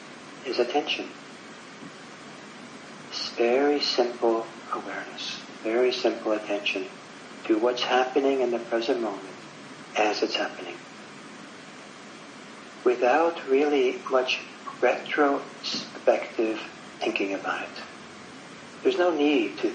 is 0.45 0.59
attention. 0.59 1.05
It's 3.09 3.29
very 3.37 3.79
simple 3.79 4.45
awareness, 4.73 5.39
very 5.63 5.93
simple 5.93 6.33
attention 6.33 6.87
to 7.45 7.57
what's 7.57 7.83
happening 7.83 8.41
in 8.41 8.51
the 8.51 8.59
present 8.59 9.01
moment 9.01 9.23
as 9.95 10.21
it's 10.23 10.35
happening. 10.35 10.75
Without 12.83 13.47
really 13.47 14.01
much 14.11 14.41
retrospective 14.81 16.59
thinking 16.99 17.33
about 17.33 17.61
it. 17.61 17.69
There's 18.83 18.97
no 18.97 19.15
need 19.15 19.57
to 19.59 19.71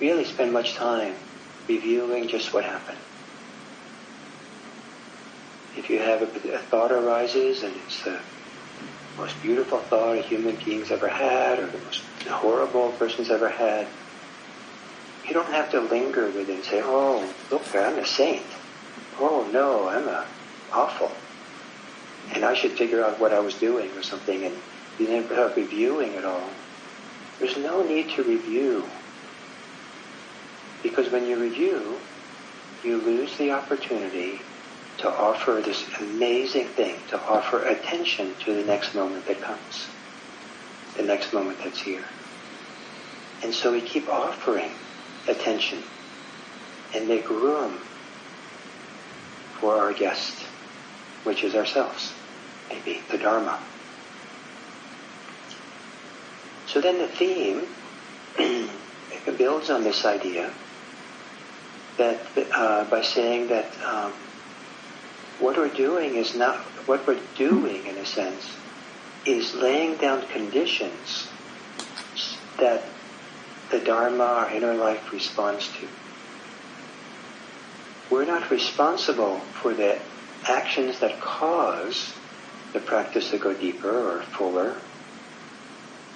really 0.00 0.24
spend 0.24 0.54
much 0.54 0.74
time 0.74 1.14
reviewing 1.68 2.28
just 2.28 2.52
what 2.52 2.64
happened. 2.64 2.98
If 5.76 5.90
you 5.90 5.98
have 5.98 6.22
a, 6.22 6.54
a 6.54 6.58
thought 6.58 6.92
arises 6.92 7.62
and 7.62 7.74
it's 7.86 8.02
the 8.04 8.20
most 9.16 9.40
beautiful 9.42 9.78
thought 9.78 10.18
a 10.18 10.22
human 10.22 10.56
being's 10.56 10.90
ever 10.90 11.08
had 11.08 11.58
or 11.58 11.66
the 11.66 11.78
most 11.78 12.02
horrible 12.28 12.92
person's 12.92 13.30
ever 13.30 13.48
had, 13.48 13.86
you 15.26 15.32
don't 15.32 15.50
have 15.50 15.70
to 15.70 15.80
linger 15.80 16.26
with 16.26 16.48
it 16.48 16.54
and 16.54 16.64
say, 16.64 16.80
oh, 16.84 17.32
look, 17.50 17.62
I'm 17.74 17.98
a 17.98 18.06
saint. 18.06 18.44
Oh, 19.18 19.48
no, 19.52 19.88
I'm 19.88 20.06
a 20.08 20.26
awful. 20.72 21.10
And 22.32 22.44
I 22.44 22.54
should 22.54 22.72
figure 22.72 23.04
out 23.04 23.20
what 23.20 23.32
I 23.32 23.40
was 23.40 23.54
doing 23.54 23.90
or 23.92 24.02
something 24.02 24.44
and 24.44 24.54
without 24.98 25.56
reviewing 25.56 26.14
at 26.14 26.24
all. 26.24 26.48
There's 27.38 27.56
no 27.56 27.82
need 27.82 28.10
to 28.10 28.22
review. 28.22 28.84
Because 30.84 31.10
when 31.10 31.26
you 31.26 31.40
review, 31.40 31.96
you 32.84 32.98
lose 32.98 33.34
the 33.38 33.52
opportunity 33.52 34.38
to 34.98 35.08
offer 35.08 35.62
this 35.64 35.82
amazing 35.98 36.68
thing, 36.68 36.94
to 37.08 37.18
offer 37.18 37.64
attention 37.64 38.34
to 38.44 38.54
the 38.54 38.62
next 38.62 38.94
moment 38.94 39.26
that 39.26 39.40
comes, 39.40 39.86
the 40.98 41.02
next 41.02 41.32
moment 41.32 41.58
that's 41.64 41.80
here. 41.80 42.04
And 43.42 43.52
so 43.52 43.72
we 43.72 43.80
keep 43.80 44.10
offering 44.10 44.70
attention 45.26 45.78
and 46.94 47.08
make 47.08 47.30
room 47.30 47.78
for 49.58 49.76
our 49.76 49.94
guest, 49.94 50.36
which 51.24 51.44
is 51.44 51.54
ourselves, 51.54 52.12
maybe 52.68 53.00
the 53.10 53.16
Dharma. 53.16 53.58
So 56.66 56.82
then 56.82 56.98
the 56.98 57.08
theme 57.08 57.62
builds 59.38 59.70
on 59.70 59.82
this 59.82 60.04
idea 60.04 60.52
that 61.96 62.20
uh, 62.52 62.84
by 62.84 63.02
saying 63.02 63.48
that 63.48 63.66
um, 63.84 64.12
what 65.38 65.56
we're 65.56 65.68
doing 65.68 66.16
is 66.16 66.34
not 66.34 66.58
what 66.86 67.06
we're 67.06 67.20
doing 67.36 67.86
in 67.86 67.96
a 67.96 68.06
sense 68.06 68.56
is 69.26 69.54
laying 69.54 69.96
down 69.96 70.26
conditions 70.28 71.28
that 72.58 72.84
the 73.70 73.78
Dharma, 73.78 74.24
our 74.24 74.50
inner 74.50 74.74
life, 74.74 75.12
responds 75.12 75.68
to. 75.68 75.88
We're 78.10 78.26
not 78.26 78.50
responsible 78.50 79.38
for 79.38 79.72
the 79.72 79.98
actions 80.46 81.00
that 81.00 81.20
cause 81.20 82.12
the 82.72 82.80
practice 82.80 83.30
to 83.30 83.38
go 83.38 83.54
deeper 83.54 83.88
or 83.90 84.22
fuller. 84.22 84.76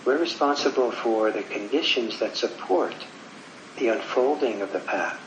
We're 0.05 0.19
responsible 0.19 0.91
for 0.91 1.31
the 1.31 1.43
conditions 1.43 2.19
that 2.19 2.37
support 2.37 2.95
the 3.79 3.89
unfolding 3.89 4.61
of 4.61 4.73
the 4.73 4.81
path 4.81 5.19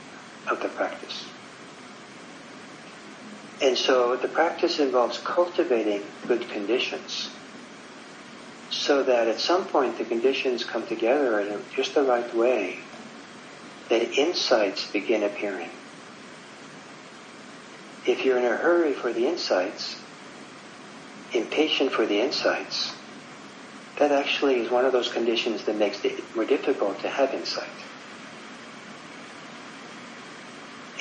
of 0.47 0.61
the 0.61 0.69
practice. 0.69 1.25
And 3.61 3.77
so 3.77 4.15
the 4.15 4.27
practice 4.27 4.79
involves 4.79 5.19
cultivating 5.19 6.01
good 6.27 6.49
conditions 6.49 7.29
so 8.71 9.03
that 9.03 9.27
at 9.27 9.39
some 9.39 9.65
point 9.65 9.97
the 9.97 10.05
conditions 10.05 10.63
come 10.63 10.87
together 10.87 11.39
in 11.41 11.61
just 11.75 11.93
the 11.93 12.03
right 12.03 12.33
way 12.35 12.79
that 13.89 14.17
insights 14.17 14.89
begin 14.91 15.21
appearing. 15.23 15.69
If 18.07 18.25
you're 18.25 18.39
in 18.39 18.45
a 18.45 18.55
hurry 18.55 18.93
for 18.93 19.13
the 19.13 19.27
insights, 19.27 19.97
impatient 21.33 21.91
for 21.91 22.05
the 22.05 22.19
insights, 22.19 22.93
that 23.99 24.11
actually 24.11 24.61
is 24.61 24.71
one 24.71 24.85
of 24.85 24.93
those 24.93 25.11
conditions 25.11 25.65
that 25.65 25.75
makes 25.75 26.03
it 26.03 26.35
more 26.35 26.45
difficult 26.45 26.99
to 27.01 27.09
have 27.09 27.33
insight. 27.33 27.69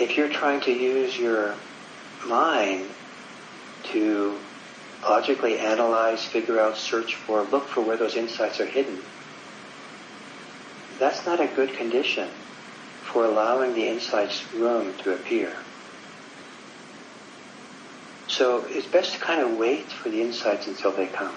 If 0.00 0.16
you're 0.16 0.30
trying 0.30 0.62
to 0.62 0.72
use 0.72 1.18
your 1.18 1.54
mind 2.26 2.86
to 3.92 4.34
logically 5.02 5.58
analyze, 5.58 6.24
figure 6.24 6.58
out, 6.58 6.78
search 6.78 7.14
for, 7.14 7.42
look 7.42 7.68
for 7.68 7.82
where 7.82 7.98
those 7.98 8.16
insights 8.16 8.60
are 8.60 8.66
hidden, 8.66 8.98
that's 10.98 11.26
not 11.26 11.40
a 11.40 11.46
good 11.54 11.74
condition 11.74 12.28
for 13.12 13.26
allowing 13.26 13.74
the 13.74 13.86
insights 13.86 14.42
room 14.54 14.94
to 15.02 15.12
appear. 15.12 15.52
So 18.26 18.64
it's 18.68 18.86
best 18.86 19.14
to 19.14 19.18
kind 19.20 19.42
of 19.42 19.58
wait 19.58 19.92
for 19.92 20.08
the 20.08 20.22
insights 20.22 20.66
until 20.66 20.92
they 20.92 21.08
come. 21.08 21.34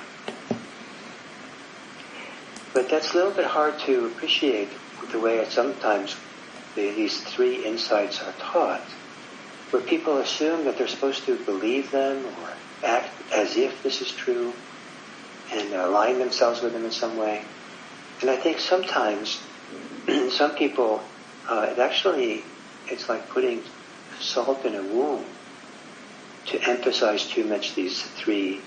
But 2.74 2.89
that's 2.89 3.12
a 3.12 3.15
little 3.15 3.32
bit 3.32 3.46
hard 3.46 3.79
to 3.79 4.05
appreciate 4.05 4.70
the 5.12 5.20
way 5.20 5.39
it 5.39 5.51
sometimes 5.51 6.15
the, 6.75 6.91
these 6.91 7.21
three 7.21 7.65
insights 7.65 8.21
are 8.21 8.33
taught, 8.39 8.81
where 9.71 9.81
people 9.81 10.17
assume 10.17 10.65
that 10.65 10.77
they're 10.77 10.88
supposed 10.88 11.25
to 11.25 11.36
believe 11.36 11.91
them 11.91 12.25
or 12.25 12.53
act 12.83 13.09
as 13.33 13.57
if 13.57 13.81
this 13.83 14.01
is 14.01 14.12
true 14.12 14.53
and 15.51 15.73
align 15.73 16.19
themselves 16.19 16.62
with 16.62 16.73
them 16.73 16.86
in 16.86 16.91
some 16.91 17.17
way. 17.17 17.43
And 18.21 18.29
I 18.29 18.36
think 18.36 18.59
sometimes 18.59 19.41
some 20.29 20.55
people, 20.55 21.01
uh, 21.49 21.67
it 21.71 21.79
actually, 21.79 22.43
it's 22.88 23.09
like 23.09 23.29
putting 23.29 23.62
salt 24.19 24.65
in 24.65 24.75
a 24.75 24.81
wound 24.81 25.25
to 26.45 26.62
emphasize 26.69 27.27
too 27.27 27.45
much 27.45 27.75
these 27.75 28.01
three 28.01 28.62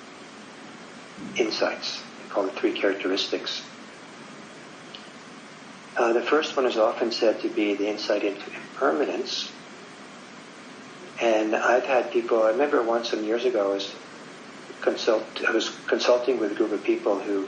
insights. 1.36 2.02
They 2.22 2.28
call 2.28 2.46
it 2.46 2.54
three 2.54 2.78
characteristics. 2.78 3.62
Uh, 5.96 6.12
the 6.12 6.22
first 6.22 6.56
one 6.56 6.66
is 6.66 6.76
often 6.76 7.10
said 7.10 7.40
to 7.40 7.48
be 7.48 7.74
the 7.74 7.88
insight 7.88 8.22
into 8.22 8.44
impermanence. 8.54 9.50
And 11.22 11.56
I've 11.56 11.86
had 11.86 12.12
people, 12.12 12.42
I 12.42 12.50
remember 12.50 12.82
once 12.82 13.10
some 13.10 13.24
years 13.24 13.46
ago, 13.46 13.70
I 13.70 13.74
was, 13.74 13.94
consult, 14.82 15.24
I 15.48 15.52
was 15.52 15.70
consulting 15.88 16.38
with 16.38 16.52
a 16.52 16.54
group 16.54 16.72
of 16.72 16.84
people 16.84 17.18
who, 17.18 17.46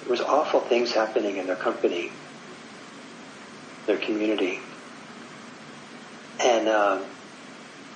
there 0.00 0.10
was 0.10 0.20
awful 0.20 0.60
things 0.60 0.92
happening 0.92 1.38
in 1.38 1.46
their 1.46 1.56
company, 1.56 2.12
their 3.86 3.98
community. 3.98 4.60
And 6.38 6.68
um, 6.68 7.02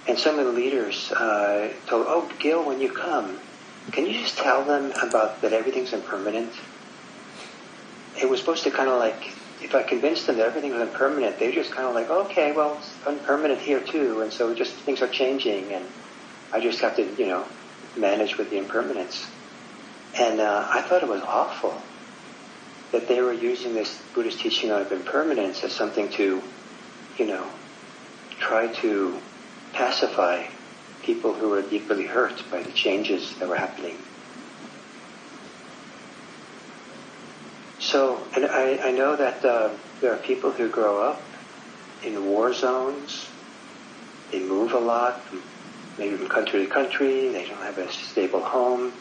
and 0.09 0.19
some 0.19 0.39
of 0.39 0.47
the 0.47 0.53
leaders 0.53 1.13
uh, 1.13 1.69
told, 1.87 2.07
"Oh, 2.09 2.29
Gil, 2.41 2.65
when 2.65 2.81
you 2.81 2.91
come, 2.91 3.39
can 3.93 4.07
you 4.07 4.15
just 4.15 4.39
tell 4.39 4.65
them 4.65 4.93
about 5.03 5.43
that 5.43 5.53
everything's 5.53 5.93
impermanent?" 5.93 6.53
It 8.21 8.29
was 8.29 8.41
supposed 8.41 8.65
to 8.65 8.71
kind 8.71 8.89
of 8.89 8.99
like, 8.99 9.23
if 9.63 9.75
I 9.75 9.83
convinced 9.83 10.27
them 10.27 10.37
that 10.37 10.47
everything 10.47 10.73
was 10.73 10.83
impermanent, 10.83 11.39
they 11.39 11.53
just 11.53 11.73
kind 11.73 11.87
of 11.87 11.95
like, 11.95 12.11
"Okay, 12.11 12.53
well, 12.53 12.79
it's 12.79 12.97
impermanent 13.07 13.61
here 13.61 13.81
too," 13.81 14.21
and 14.23 14.33
so 14.33 14.55
just 14.55 14.75
things 14.75 15.03
are 15.03 15.09
changing, 15.09 15.73
and 15.73 15.85
I 16.53 16.61
just 16.61 16.81
have 16.81 16.97
to, 16.97 17.03
you 17.17 17.27
know, 17.27 17.45
manage 17.97 18.37
with 18.39 18.51
the 18.51 18.59
impermanence. 18.59 19.27
And 20.19 20.41
uh, 20.41 20.69
I 20.71 20.83
thought 20.83 21.03
it 21.03 21.09
was 21.09 21.23
awful 21.23 21.83
that 22.93 23.07
they 23.07 23.21
were 23.21 23.33
using 23.33 23.75
this 23.75 24.03
Buddhist 24.15 24.41
teaching 24.41 24.73
on 24.73 24.87
impermanence 24.93 25.63
as 25.63 25.73
something 25.73 26.09
to, 26.11 26.43
you 27.19 27.27
know, 27.27 27.47
try 28.41 28.67
to 28.67 29.17
pacify 29.73 30.45
people 31.05 31.33
who 31.33 31.51
were 31.51 31.63
deeply 31.63 32.07
hurt 32.07 32.43
by 32.51 32.63
the 32.63 32.73
changes 32.73 33.35
that 33.39 33.49
were 33.49 33.57
happening. 33.57 33.97
So, 37.91 38.29
and 38.37 38.47
I, 38.47 38.77
I 38.89 38.91
know 38.93 39.17
that 39.17 39.45
uh, 39.45 39.71
there 40.01 40.13
are 40.15 40.19
people 40.19 40.53
who 40.53 40.69
grow 40.69 41.03
up 41.03 41.21
in 42.05 42.25
war 42.25 42.55
zones. 42.55 43.27
They 44.31 44.39
move 44.39 44.73
a 44.75 44.79
lot, 44.79 45.27
maybe 45.99 46.17
from 46.17 46.29
country 46.29 46.65
to 46.65 46.73
country. 46.73 47.33
They 47.33 47.47
don't 47.47 47.63
have 47.63 47.79
a 47.79 47.91
stable 47.91 48.45
home. 48.45 48.93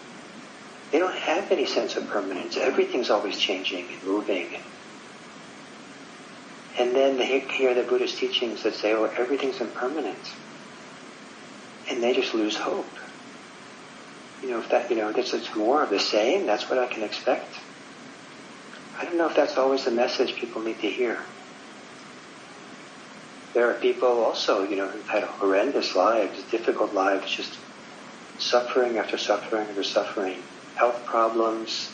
They 0.92 0.98
don't 0.98 1.16
have 1.16 1.52
any 1.52 1.68
sense 1.68 1.98
of 1.98 2.08
permanence. 2.08 2.58
Everything's 2.58 3.12
always 3.12 3.38
changing 3.38 3.86
and 3.94 4.04
moving. 4.04 4.58
And 6.80 6.96
then 6.96 7.18
they 7.18 7.42
hear 7.42 7.76
the 7.76 7.84
Buddhist 7.84 8.18
teachings 8.18 8.64
that 8.64 8.74
say, 8.74 8.94
oh, 8.94 9.04
everything's 9.06 9.62
impermanent 9.62 10.28
and 11.92 12.02
they 12.02 12.14
just 12.16 12.34
lose 12.34 12.56
hope. 12.56 12.98
You 14.42 14.50
know, 14.50 14.62
if 14.62 14.70
that, 14.70 14.90
you 14.90 14.96
know, 14.96 15.12
this 15.12 15.34
is 15.34 15.48
more 15.56 15.84
of 15.84 15.92
the 15.92 16.00
same, 16.00 16.48
that's 16.48 16.70
what 16.70 16.80
I 16.80 16.88
can 16.88 17.04
expect. 17.04 17.56
I 19.00 19.06
don't 19.06 19.18
know 19.18 19.30
if 19.30 19.36
that's 19.36 19.58
always 19.58 19.86
the 19.86 19.92
message 19.92 20.36
people 20.36 20.62
need 20.62 20.82
to 20.82 20.90
hear. 20.90 21.18
There 23.54 23.70
are 23.70 23.76
people 23.76 24.10
also, 24.10 24.64
you 24.68 24.76
know, 24.76 24.88
who've 24.88 25.08
had 25.08 25.24
horrendous 25.24 25.96
lives, 25.96 26.44
difficult 26.52 26.94
lives, 26.94 27.32
just 27.32 27.58
suffering 28.40 28.98
after 28.98 29.18
suffering 29.18 29.68
after 29.70 29.84
suffering, 29.84 30.36
health 30.76 31.06
problems, 31.06 31.90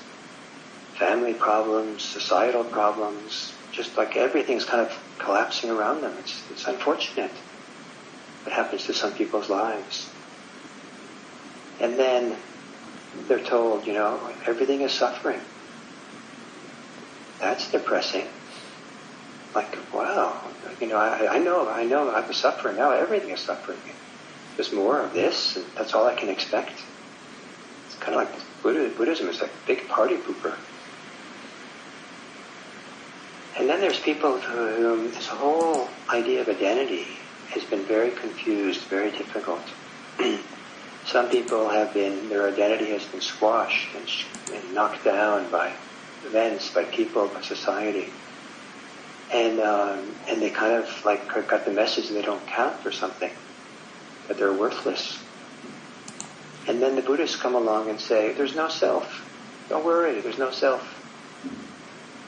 family 0.95 1.35
problems, 1.35 2.01
societal 2.01 2.63
problems, 2.63 3.53
just 3.71 3.95
like 3.97 4.17
everything's 4.17 4.65
kind 4.65 4.81
of 4.81 4.97
collapsing 5.19 5.69
around 5.69 6.01
them. 6.01 6.13
It's, 6.19 6.41
it's 6.49 6.65
unfortunate 6.65 7.31
what 8.43 8.53
happens 8.53 8.85
to 8.85 8.93
some 8.95 9.13
people's 9.13 9.49
lives. 9.49 10.09
And 11.79 11.99
then 11.99 12.35
they're 13.27 13.43
told, 13.43 13.85
you 13.85 13.93
know, 13.93 14.19
everything 14.47 14.81
is 14.81 14.91
suffering. 14.91 15.41
That's 17.39 17.71
depressing. 17.71 18.27
Like, 19.53 19.77
wow, 19.93 20.41
you 20.81 20.87
know, 20.87 20.97
I, 20.97 21.35
I 21.35 21.39
know, 21.39 21.69
I 21.69 21.83
know 21.85 22.13
I'm 22.13 22.31
suffering 22.33 22.75
now. 22.75 22.91
Everything 22.91 23.29
is 23.29 23.39
suffering. 23.39 23.79
There's 24.55 24.73
more 24.73 24.99
of 24.99 25.13
this, 25.13 25.55
and 25.55 25.65
that's 25.75 25.93
all 25.93 26.05
I 26.05 26.15
can 26.15 26.29
expect. 26.29 26.73
It's 27.87 27.95
kind 27.95 28.19
of 28.19 28.27
like 28.27 28.63
Buddha, 28.63 28.89
Buddhism 28.97 29.29
is 29.29 29.41
like 29.41 29.51
a 29.51 29.67
big 29.67 29.87
party 29.87 30.15
pooper. 30.17 30.55
And 33.57 33.69
then 33.69 33.79
there's 33.79 33.99
people 33.99 34.39
to 34.39 34.47
whom 34.47 35.11
this 35.11 35.27
whole 35.27 35.87
idea 36.09 36.41
of 36.41 36.49
identity 36.49 37.07
has 37.51 37.63
been 37.63 37.83
very 37.83 38.11
confused, 38.11 38.81
very 38.81 39.11
difficult. 39.11 39.61
some 41.05 41.29
people 41.29 41.69
have 41.69 41.93
been, 41.93 42.27
their 42.27 42.47
identity 42.47 42.91
has 42.91 43.05
been 43.05 43.21
squashed 43.21 43.95
and, 43.95 44.09
and 44.53 44.73
knocked 44.73 45.05
down 45.05 45.49
by 45.49 45.71
events, 46.25 46.73
by 46.73 46.83
people, 46.85 47.27
by 47.27 47.41
society. 47.41 48.09
And, 49.33 49.59
um, 49.59 50.15
and 50.27 50.41
they 50.41 50.49
kind 50.49 50.73
of 50.73 51.05
like 51.05 51.27
got 51.47 51.65
the 51.65 51.71
message 51.71 52.09
they 52.09 52.21
don't 52.21 52.45
count 52.47 52.75
for 52.81 52.91
something, 52.91 53.31
that 54.27 54.37
they're 54.37 54.53
worthless. 54.53 55.19
And 56.67 56.81
then 56.81 56.95
the 56.95 57.01
Buddhists 57.01 57.35
come 57.35 57.55
along 57.55 57.89
and 57.89 57.99
say, 57.99 58.33
there's 58.33 58.55
no 58.55 58.69
self. 58.69 59.23
Don't 59.69 59.85
worry, 59.85 60.19
there's 60.21 60.37
no 60.39 60.51
self. 60.51 60.83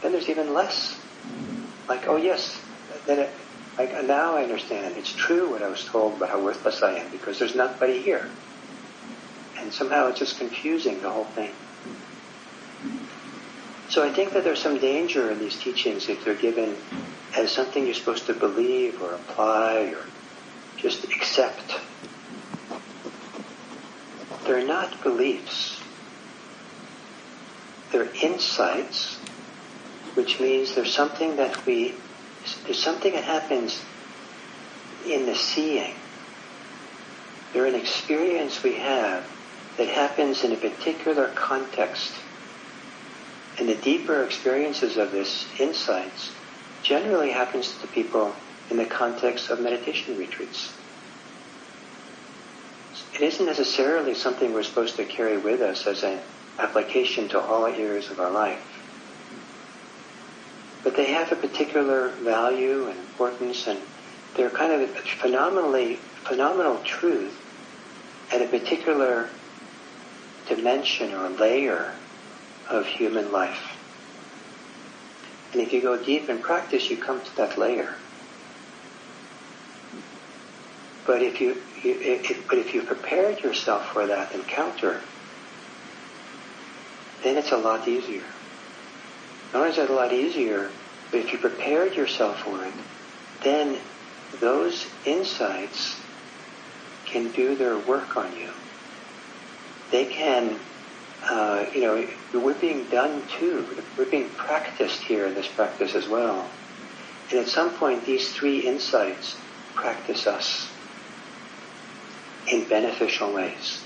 Then 0.02 0.12
there's 0.12 0.30
even 0.30 0.54
less. 0.54 1.00
Like, 1.88 2.08
oh 2.08 2.18
yes, 2.18 2.60
then 3.06 3.20
it, 3.20 3.30
like 3.78 3.92
now 4.06 4.36
I 4.36 4.44
understand. 4.44 4.96
It's 4.98 5.14
true 5.14 5.52
what 5.52 5.62
I 5.62 5.70
was 5.70 5.86
told 5.86 6.18
about 6.18 6.30
how 6.30 6.44
worthless 6.44 6.82
I 6.82 6.96
am 6.96 7.12
because 7.12 7.40
there's 7.40 7.56
nobody 7.56 8.02
here. 8.02 8.28
And 9.60 9.72
somehow 9.72 10.08
it's 10.08 10.20
just 10.20 10.38
confusing 10.38 11.02
the 11.02 11.10
whole 11.10 11.26
thing. 11.26 11.52
So 13.90 14.04
I 14.04 14.12
think 14.12 14.34
that 14.34 14.44
there's 14.44 14.62
some 14.62 14.78
danger 14.80 15.32
in 15.32 15.40
these 15.40 15.58
teachings 15.58 16.10
if 16.10 16.24
they're 16.26 16.36
given 16.36 16.76
as 17.36 17.52
something 17.52 17.86
you're 17.86 17.94
supposed 17.94 18.26
to 18.26 18.34
believe 18.34 19.02
or 19.02 19.14
apply 19.14 19.94
or 19.96 20.04
just 20.78 21.04
accept. 21.06 21.80
They're 24.46 24.66
not 24.66 25.02
beliefs. 25.04 25.82
They're 27.92 28.10
insights, 28.22 29.16
which 30.16 30.40
means 30.40 30.76
there's 30.76 30.94
something 30.94 31.38
that 31.38 31.66
we, 31.66 31.94
there's 32.66 32.82
something 32.82 33.14
that 33.14 33.24
happens 33.24 33.82
in 35.06 35.26
the 35.26 35.36
seeing. 35.36 35.94
They're 37.54 37.66
an 37.66 37.76
experience 37.76 38.64
we 38.64 38.76
have 38.76 39.26
that 39.78 39.88
happens 39.88 40.44
in 40.44 40.52
a 40.52 40.58
particular 40.58 41.28
context. 41.30 42.14
And 43.58 43.68
the 43.68 43.76
deeper 43.76 44.24
experiences 44.24 44.98
of 44.98 45.12
this 45.12 45.48
insights 45.60 46.32
generally 46.84 47.32
happens 47.32 47.76
to 47.82 47.88
people 47.88 48.36
in 48.70 48.78
the 48.78 48.86
context 48.86 49.50
of 49.50 49.60
meditation 49.60 50.18
retreats. 50.18 50.74
It 53.16 53.22
isn't 53.22 53.46
necessarily 53.46 54.14
something 54.14 54.54
we're 54.54 54.64
supposed 54.64 54.96
to 54.98 55.06
carry 55.06 55.38
with 55.38 55.62
us 55.62 55.88
as 55.88 56.04
an 56.04 56.20
application 56.60 57.30
to 57.30 57.40
all 57.40 57.66
areas 57.66 58.12
of 58.12 58.20
our 58.20 58.30
life. 58.30 58.62
But 60.84 60.96
they 60.96 61.12
have 61.14 61.32
a 61.32 61.36
particular 61.36 62.10
value 62.10 62.88
and 62.88 63.00
importance 63.00 63.68
and 63.68 63.80
they're 64.36 64.52
kind 64.52 64.72
of 64.72 64.82
a 64.82 64.88
phenomenally, 64.88 65.96
phenomenal 66.24 66.78
truth 66.84 67.36
at 68.32 68.42
a 68.42 68.46
particular 68.46 69.30
dimension 70.48 71.14
or 71.14 71.30
layer 71.30 71.94
of 72.70 72.86
human 72.86 73.32
life. 73.32 73.62
And 75.54 75.62
if 75.62 75.74
you 75.74 75.82
go 75.82 76.02
deep 76.04 76.30
in 76.30 76.40
practice, 76.42 76.90
you 76.90 76.98
come 76.98 77.24
to 77.24 77.36
that 77.38 77.58
layer. 77.58 77.96
But 81.06 81.22
if 81.22 81.40
you, 81.40 81.62
you 81.82 81.98
if, 82.02 82.48
but 82.50 82.58
if 82.58 82.74
you 82.74 82.84
prepared 82.84 83.40
yourself 83.40 83.88
for 83.94 84.08
that 84.08 84.34
encounter, 84.34 85.02
then 87.24 87.38
it's 87.38 87.52
a 87.52 87.58
lot 87.58 87.88
easier. 87.88 88.26
Not 89.54 89.60
only 89.60 89.70
is 89.72 89.78
it 89.78 89.90
a 89.90 89.94
lot 89.94 90.12
easier, 90.12 90.70
but 91.10 91.22
if 91.22 91.32
you 91.32 91.40
prepared 91.40 91.96
yourself 91.96 92.42
for 92.42 92.66
it, 92.66 92.74
then 93.42 93.80
those 94.42 94.86
insights 95.06 95.96
can 97.06 97.32
do 97.32 97.56
their 97.56 97.78
work 97.78 98.18
on 98.18 98.36
you 98.36 98.50
they 99.92 100.06
can, 100.06 100.60
uh, 101.30 101.66
you 101.74 101.82
know, 101.82 102.08
we're 102.40 102.54
being 102.54 102.86
done 102.86 103.22
too. 103.40 103.66
We're 103.98 104.10
being 104.10 104.30
practiced 104.30 105.02
here 105.02 105.26
in 105.26 105.34
this 105.34 105.48
practice 105.48 105.96
as 105.96 106.08
well. 106.08 106.50
And 107.30 107.40
at 107.40 107.48
some 107.48 107.72
point, 107.72 108.06
these 108.06 108.32
three 108.32 108.60
insights 108.60 109.36
practice 109.76 110.26
us 110.26 110.70
in 112.48 112.68
beneficial 112.70 113.34
ways. 113.34 113.84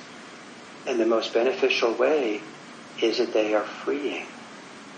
And 0.87 0.99
the 0.99 1.05
most 1.05 1.33
beneficial 1.33 1.93
way 1.93 2.41
is 3.01 3.17
that 3.17 3.33
they 3.33 3.53
are 3.55 3.63
freeing. 3.63 4.25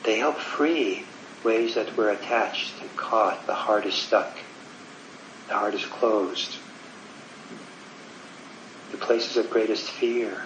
They 0.04 0.18
help 0.18 0.38
free 0.38 1.06
ways 1.46 1.76
that 1.76 1.96
we're 1.96 2.10
attached 2.10 2.74
and 2.82 2.96
caught. 2.98 3.48
The 3.48 3.54
heart 3.54 3.86
is 3.86 3.94
stuck. 3.94 4.38
The 5.48 5.54
heart 5.54 5.76
is 5.76 5.86
closed. 5.86 6.58
The 8.92 8.98
places 8.98 9.38
of 9.38 9.50
greatest 9.50 9.90
fear 9.90 10.42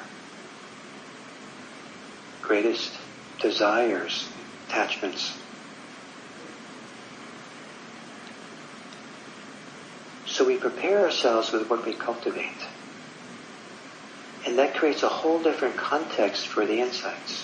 greatest 2.47 2.93
desires, 3.41 4.27
attachments. 4.67 5.37
So 10.25 10.45
we 10.45 10.57
prepare 10.57 11.03
ourselves 11.03 11.51
with 11.51 11.69
what 11.69 11.85
we 11.85 11.93
cultivate. 11.93 12.65
And 14.45 14.57
that 14.59 14.75
creates 14.75 15.03
a 15.03 15.09
whole 15.09 15.43
different 15.43 15.77
context 15.77 16.47
for 16.47 16.65
the 16.65 16.79
insights. 16.79 17.43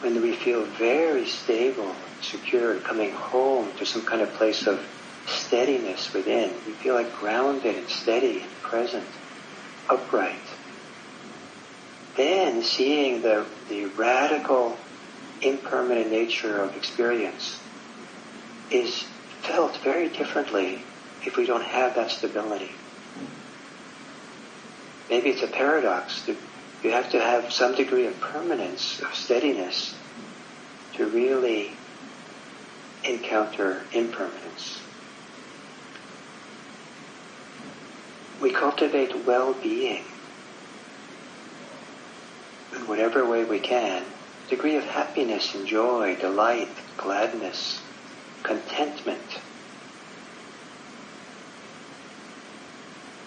When 0.00 0.22
we 0.22 0.32
feel 0.32 0.64
very 0.64 1.26
stable, 1.26 1.94
secure, 2.22 2.76
coming 2.80 3.12
home 3.12 3.76
to 3.78 3.84
some 3.84 4.02
kind 4.02 4.22
of 4.22 4.32
place 4.34 4.66
of 4.66 4.80
steadiness 5.26 6.12
within, 6.14 6.50
we 6.66 6.72
feel 6.72 6.94
like 6.94 7.12
grounded 7.20 7.76
and 7.76 7.88
steady 7.88 8.40
and 8.40 8.62
present, 8.62 9.06
upright 9.90 10.51
then 12.16 12.62
seeing 12.62 13.22
the, 13.22 13.46
the 13.68 13.86
radical 13.86 14.76
impermanent 15.40 16.10
nature 16.10 16.60
of 16.62 16.76
experience 16.76 17.58
is 18.70 19.04
felt 19.42 19.76
very 19.78 20.08
differently 20.08 20.78
if 21.24 21.36
we 21.36 21.46
don't 21.46 21.64
have 21.64 21.94
that 21.94 22.10
stability. 22.10 22.70
Maybe 25.10 25.30
it's 25.30 25.42
a 25.42 25.46
paradox. 25.46 26.22
That 26.26 26.36
You 26.82 26.90
have 26.90 27.10
to 27.10 27.20
have 27.20 27.52
some 27.52 27.74
degree 27.74 28.06
of 28.06 28.18
permanence, 28.20 29.00
of 29.00 29.14
steadiness, 29.14 29.94
to 30.94 31.06
really 31.06 31.72
encounter 33.04 33.82
impermanence. 33.92 34.80
We 38.40 38.52
cultivate 38.52 39.24
well-being 39.26 40.04
in 42.74 42.86
whatever 42.86 43.28
way 43.28 43.44
we 43.44 43.58
can, 43.58 44.02
degree 44.48 44.76
of 44.76 44.84
happiness 44.84 45.54
and 45.54 45.66
joy, 45.66 46.16
delight, 46.16 46.68
gladness, 46.96 47.80
contentment. 48.42 49.20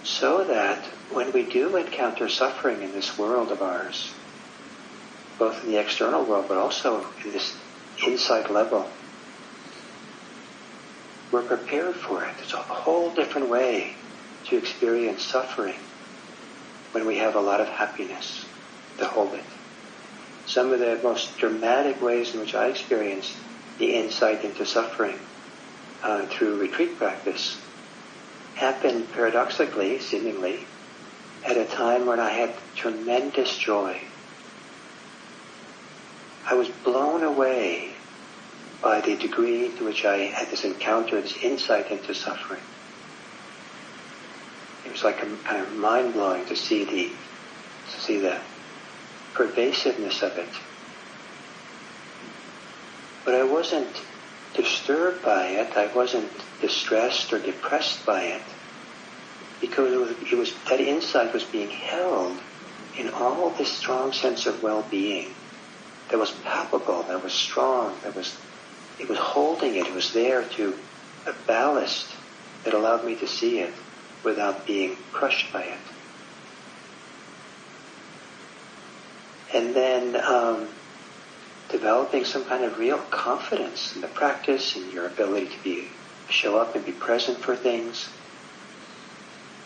So 0.04 0.44
that 0.44 0.84
when 1.12 1.32
we 1.32 1.44
do 1.44 1.76
encounter 1.76 2.30
suffering 2.30 2.82
in 2.82 2.92
this 2.92 3.18
world 3.18 3.52
of 3.52 3.62
ours, 3.62 4.12
both 5.38 5.64
in 5.64 5.72
the 5.72 5.78
external 5.78 6.24
world 6.24 6.46
but 6.48 6.58
also 6.58 7.06
in 7.24 7.32
this 7.32 7.56
inside 8.06 8.50
level, 8.50 8.90
we're 11.32 11.42
prepared 11.42 11.96
for 11.96 12.24
it. 12.24 12.34
It's 12.42 12.54
a 12.54 12.58
whole 12.58 13.14
different 13.14 13.50
way 13.50 13.96
to 14.46 14.58
experience 14.58 15.24
suffering 15.24 15.76
when 16.92 17.06
we 17.06 17.18
have 17.18 17.36
a 17.36 17.42
lot 17.42 17.60
of 17.60 17.68
happiness 17.68 18.45
hold 19.04 19.34
it. 19.34 19.44
Some 20.46 20.72
of 20.72 20.80
the 20.80 20.98
most 21.04 21.38
dramatic 21.38 22.02
ways 22.02 22.34
in 22.34 22.40
which 22.40 22.56
I 22.56 22.68
experienced 22.68 23.36
the 23.78 23.96
insight 23.96 24.46
into 24.46 24.66
suffering 24.66 25.20
uh, 26.02 26.28
through 26.28 26.62
retreat 26.62 26.98
practice 26.98 27.60
happened 28.56 29.12
paradoxically, 29.12 30.00
seemingly, 30.00 30.66
at 31.46 31.58
a 31.58 31.66
time 31.66 32.06
when 32.06 32.20
I 32.20 32.30
had 32.30 32.54
tremendous 32.76 33.58
joy. 33.58 34.00
I 36.46 36.54
was 36.54 36.70
blown 36.70 37.24
away 37.24 37.92
by 38.82 39.02
the 39.02 39.16
degree 39.18 39.72
to 39.78 39.84
which 39.84 40.06
I 40.06 40.18
had 40.18 40.50
this 40.50 40.64
encounter, 40.64 41.20
this 41.20 41.36
insight 41.38 41.92
into 41.92 42.14
suffering. 42.14 42.62
It 44.86 44.92
was 44.92 45.04
like 45.04 45.22
a, 45.24 45.26
kind 45.44 45.62
of 45.62 45.76
mind 45.76 46.14
blowing 46.14 46.46
to 46.46 46.56
see 46.56 46.86
the 46.86 47.12
to 47.92 48.00
see 48.00 48.20
the 48.20 48.40
pervasiveness 49.36 50.24
of 50.24 50.38
it. 50.38 50.50
But 53.24 53.36
I 53.36 53.44
wasn't 53.44 54.02
disturbed 54.56 55.24
by 55.24 55.48
it. 55.48 55.76
I 55.76 55.88
wasn't 55.94 56.32
distressed 56.62 57.34
or 57.34 57.40
depressed 57.40 58.06
by 58.06 58.24
it 58.24 58.42
because 59.62 59.94
it 59.94 59.98
was, 59.98 60.32
it 60.32 60.38
was 60.38 60.54
that 60.70 60.80
insight 60.80 61.34
was 61.34 61.44
being 61.44 61.70
held 61.70 62.38
in 62.98 63.10
all 63.10 63.50
this 63.52 63.72
strong 63.72 64.14
sense 64.14 64.46
of 64.46 64.64
well-being 64.64 65.30
that 66.10 66.18
was 66.18 66.32
palpable, 66.32 67.04
that 67.04 67.24
was 67.24 67.34
strong, 67.34 67.96
that 68.04 68.16
was 68.16 68.36
it 69.00 69.10
was 69.10 69.18
holding 69.18 69.76
it. 69.76 69.88
It 69.88 69.94
was 69.94 70.14
there 70.14 70.44
to 70.44 70.74
a 71.28 71.34
ballast 71.48 72.08
that 72.64 72.74
allowed 72.74 73.06
me 73.06 73.16
to 73.16 73.28
see 73.28 73.60
it 73.60 73.74
without 74.24 74.66
being 74.66 74.96
crushed 75.12 75.52
by 75.52 75.64
it. 75.64 75.95
And 79.56 79.74
then 79.74 80.18
um, 80.18 80.68
developing 81.70 82.26
some 82.26 82.44
kind 82.44 82.66
of 82.66 82.78
real 82.78 82.98
confidence 83.10 83.96
in 83.96 84.02
the 84.02 84.08
practice 84.08 84.76
and 84.76 84.92
your 84.92 85.08
ability 85.08 85.48
to 85.48 85.64
be 85.64 85.88
show 86.30 86.58
up 86.58 86.76
and 86.76 86.86
be 86.86 86.92
present 86.92 87.38
for 87.38 87.56
things, 87.56 88.10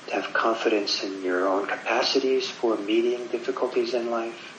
to 0.07 0.13
have 0.13 0.31
confidence 0.33 1.03
in 1.03 1.23
your 1.23 1.47
own 1.47 1.65
capacities 1.65 2.47
for 2.47 2.77
meeting 2.77 3.25
difficulties 3.27 3.93
in 3.93 4.11
life, 4.11 4.53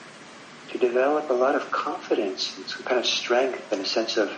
to 0.71 0.77
develop 0.77 1.29
a 1.29 1.33
lot 1.33 1.55
of 1.55 1.71
confidence 1.71 2.57
and 2.57 2.65
some 2.67 2.83
kind 2.83 2.99
of 2.99 3.05
strength 3.05 3.71
and 3.71 3.81
a 3.81 3.85
sense 3.85 4.17
of 4.17 4.31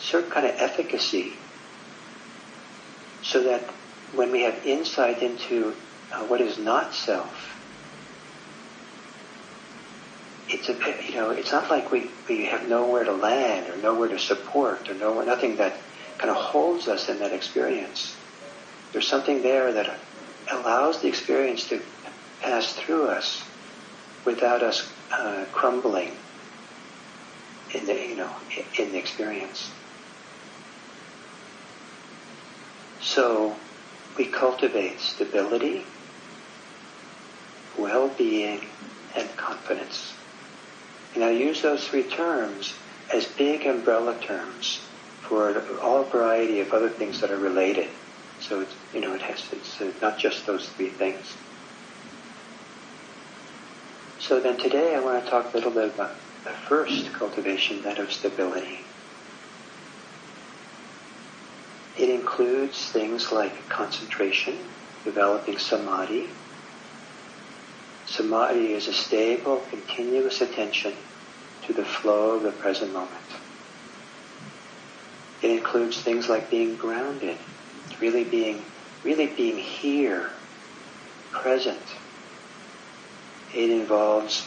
certain 0.00 0.30
kind 0.30 0.46
of 0.46 0.54
efficacy. 0.56 1.34
So 3.22 3.44
that 3.44 3.60
when 4.14 4.32
we 4.32 4.42
have 4.42 4.66
insight 4.66 5.22
into 5.22 5.74
uh, 6.12 6.24
what 6.24 6.40
is 6.40 6.58
not 6.58 6.94
self, 6.94 7.51
it's 10.52 10.68
a 10.68 10.76
you 11.08 11.16
know 11.16 11.30
it's 11.30 11.50
not 11.50 11.70
like 11.70 11.90
we, 11.90 12.10
we 12.28 12.46
have 12.46 12.68
nowhere 12.68 13.04
to 13.04 13.12
land 13.12 13.68
or 13.70 13.76
nowhere 13.76 14.08
to 14.08 14.18
support 14.18 14.88
or 14.88 14.94
nowhere 14.94 15.24
nothing 15.24 15.56
that 15.56 15.74
kind 16.18 16.30
of 16.30 16.36
holds 16.36 16.88
us 16.88 17.08
in 17.08 17.18
that 17.20 17.32
experience. 17.32 18.14
There's 18.92 19.08
something 19.08 19.42
there 19.42 19.72
that 19.72 19.98
allows 20.50 21.00
the 21.00 21.08
experience 21.08 21.68
to 21.68 21.80
pass 22.40 22.72
through 22.74 23.08
us 23.08 23.42
without 24.24 24.62
us 24.62 24.92
uh, 25.10 25.46
crumbling 25.52 26.18
in 27.74 27.86
the 27.86 27.94
you 27.94 28.16
know 28.16 28.32
in 28.78 28.92
the 28.92 28.98
experience. 28.98 29.70
So 33.00 33.56
we 34.16 34.26
cultivate 34.26 35.00
stability, 35.00 35.84
well-being, 37.78 38.68
and 39.16 39.28
confidence. 39.36 40.21
And 41.14 41.24
I 41.24 41.30
use 41.30 41.62
those 41.62 41.86
three 41.86 42.04
terms 42.04 42.74
as 43.12 43.26
big 43.26 43.66
umbrella 43.66 44.18
terms 44.20 44.80
for 45.20 45.78
all 45.80 46.04
variety 46.04 46.60
of 46.60 46.72
other 46.72 46.88
things 46.88 47.20
that 47.20 47.30
are 47.30 47.38
related. 47.38 47.88
So 48.40 48.60
it's, 48.60 48.74
you 48.94 49.00
know, 49.00 49.14
it 49.14 49.22
has, 49.22 49.42
it's 49.52 49.80
uh, 49.80 49.92
not 50.00 50.18
just 50.18 50.46
those 50.46 50.68
three 50.70 50.88
things. 50.88 51.34
So 54.18 54.40
then 54.40 54.56
today 54.56 54.94
I 54.94 55.00
want 55.00 55.24
to 55.24 55.30
talk 55.30 55.52
a 55.52 55.56
little 55.56 55.70
bit 55.70 55.94
about 55.94 56.14
the 56.44 56.50
first 56.68 57.12
cultivation, 57.12 57.82
that 57.82 57.98
of 57.98 58.12
stability. 58.12 58.80
It 61.98 62.08
includes 62.08 62.90
things 62.90 63.30
like 63.30 63.68
concentration, 63.68 64.56
developing 65.04 65.58
samadhi. 65.58 66.28
Samadhi 68.12 68.74
is 68.74 68.88
a 68.88 68.92
stable, 68.92 69.64
continuous 69.70 70.42
attention 70.42 70.92
to 71.66 71.72
the 71.72 71.84
flow 71.84 72.36
of 72.36 72.42
the 72.42 72.52
present 72.52 72.92
moment. 72.92 73.10
It 75.40 75.50
includes 75.50 75.98
things 75.98 76.28
like 76.28 76.50
being 76.50 76.76
grounded, 76.76 77.38
really 78.02 78.24
being, 78.24 78.62
really 79.02 79.28
being 79.28 79.56
here, 79.56 80.28
present. 81.30 81.80
It 83.54 83.70
involves 83.70 84.46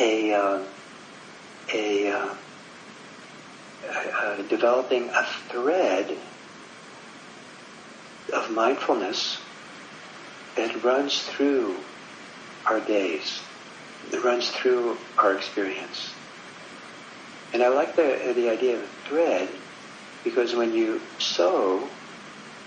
a, 0.00 0.34
uh, 0.34 0.62
a, 1.72 2.12
uh, 2.12 2.34
developing 4.48 5.08
a 5.08 5.26
thread 5.48 6.16
of 8.32 8.52
mindfulness 8.52 9.38
that 10.54 10.84
runs 10.84 11.20
through 11.20 11.74
our 12.66 12.80
days. 12.80 13.40
It 14.12 14.22
runs 14.22 14.50
through 14.50 14.96
our 15.18 15.34
experience. 15.34 16.12
And 17.52 17.62
I 17.62 17.68
like 17.68 17.96
the, 17.96 18.32
the 18.34 18.50
idea 18.50 18.76
of 18.76 18.82
a 18.82 19.08
thread 19.08 19.48
because 20.24 20.54
when 20.54 20.72
you 20.72 21.00
sew, 21.18 21.88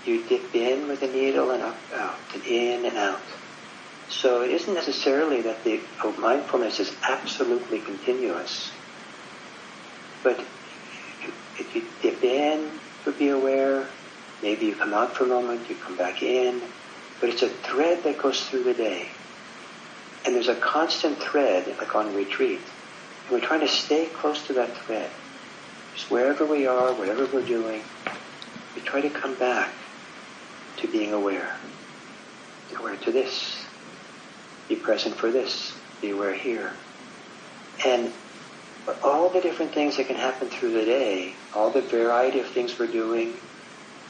you 0.06 0.26
dip 0.28 0.54
in 0.54 0.88
with 0.88 1.02
a 1.02 1.08
needle 1.08 1.50
and 1.50 1.62
up, 1.62 1.76
out, 1.94 2.16
and 2.34 2.44
in 2.44 2.86
and 2.86 2.96
out. 2.96 3.20
So 4.08 4.42
it 4.42 4.50
isn't 4.50 4.72
necessarily 4.72 5.42
that 5.42 5.64
the 5.64 5.80
oh, 6.02 6.12
mindfulness 6.12 6.80
is 6.80 6.96
absolutely 7.06 7.80
continuous, 7.80 8.70
but 10.22 10.40
if 11.58 11.74
you 11.74 11.84
dip 12.00 12.22
in 12.24 12.70
to 13.04 13.12
be 13.12 13.28
aware, 13.28 13.86
maybe 14.42 14.66
you 14.66 14.74
come 14.74 14.94
out 14.94 15.14
for 15.14 15.24
a 15.24 15.26
moment, 15.26 15.68
you 15.68 15.76
come 15.76 15.96
back 15.96 16.22
in, 16.22 16.62
but 17.20 17.28
it's 17.28 17.42
a 17.42 17.48
thread 17.48 18.04
that 18.04 18.18
goes 18.18 18.46
through 18.46 18.64
the 18.64 18.74
day. 18.74 19.08
And 20.24 20.34
there's 20.34 20.48
a 20.48 20.54
constant 20.56 21.18
thread, 21.18 21.66
like 21.78 21.94
on 21.94 22.14
retreat, 22.14 22.60
and 23.24 23.30
we're 23.30 23.46
trying 23.46 23.60
to 23.60 23.68
stay 23.68 24.06
close 24.06 24.46
to 24.46 24.52
that 24.54 24.76
thread. 24.78 25.10
Just 25.94 26.10
wherever 26.10 26.44
we 26.44 26.66
are, 26.66 26.92
whatever 26.92 27.26
we're 27.26 27.46
doing, 27.46 27.82
we 28.74 28.82
try 28.82 29.00
to 29.00 29.10
come 29.10 29.34
back 29.34 29.72
to 30.78 30.88
being 30.88 31.12
aware. 31.12 31.56
Be 32.68 32.76
aware 32.76 32.96
to 32.96 33.12
this. 33.12 33.64
Be 34.68 34.76
present 34.76 35.14
for 35.16 35.30
this. 35.30 35.74
Be 36.00 36.10
aware 36.10 36.34
here. 36.34 36.72
And 37.84 38.12
all 39.02 39.28
the 39.28 39.40
different 39.40 39.72
things 39.72 39.96
that 39.96 40.06
can 40.06 40.16
happen 40.16 40.48
through 40.48 40.72
the 40.72 40.84
day, 40.84 41.34
all 41.54 41.70
the 41.70 41.82
variety 41.82 42.40
of 42.40 42.46
things 42.46 42.78
we're 42.78 42.86
doing, 42.86 43.34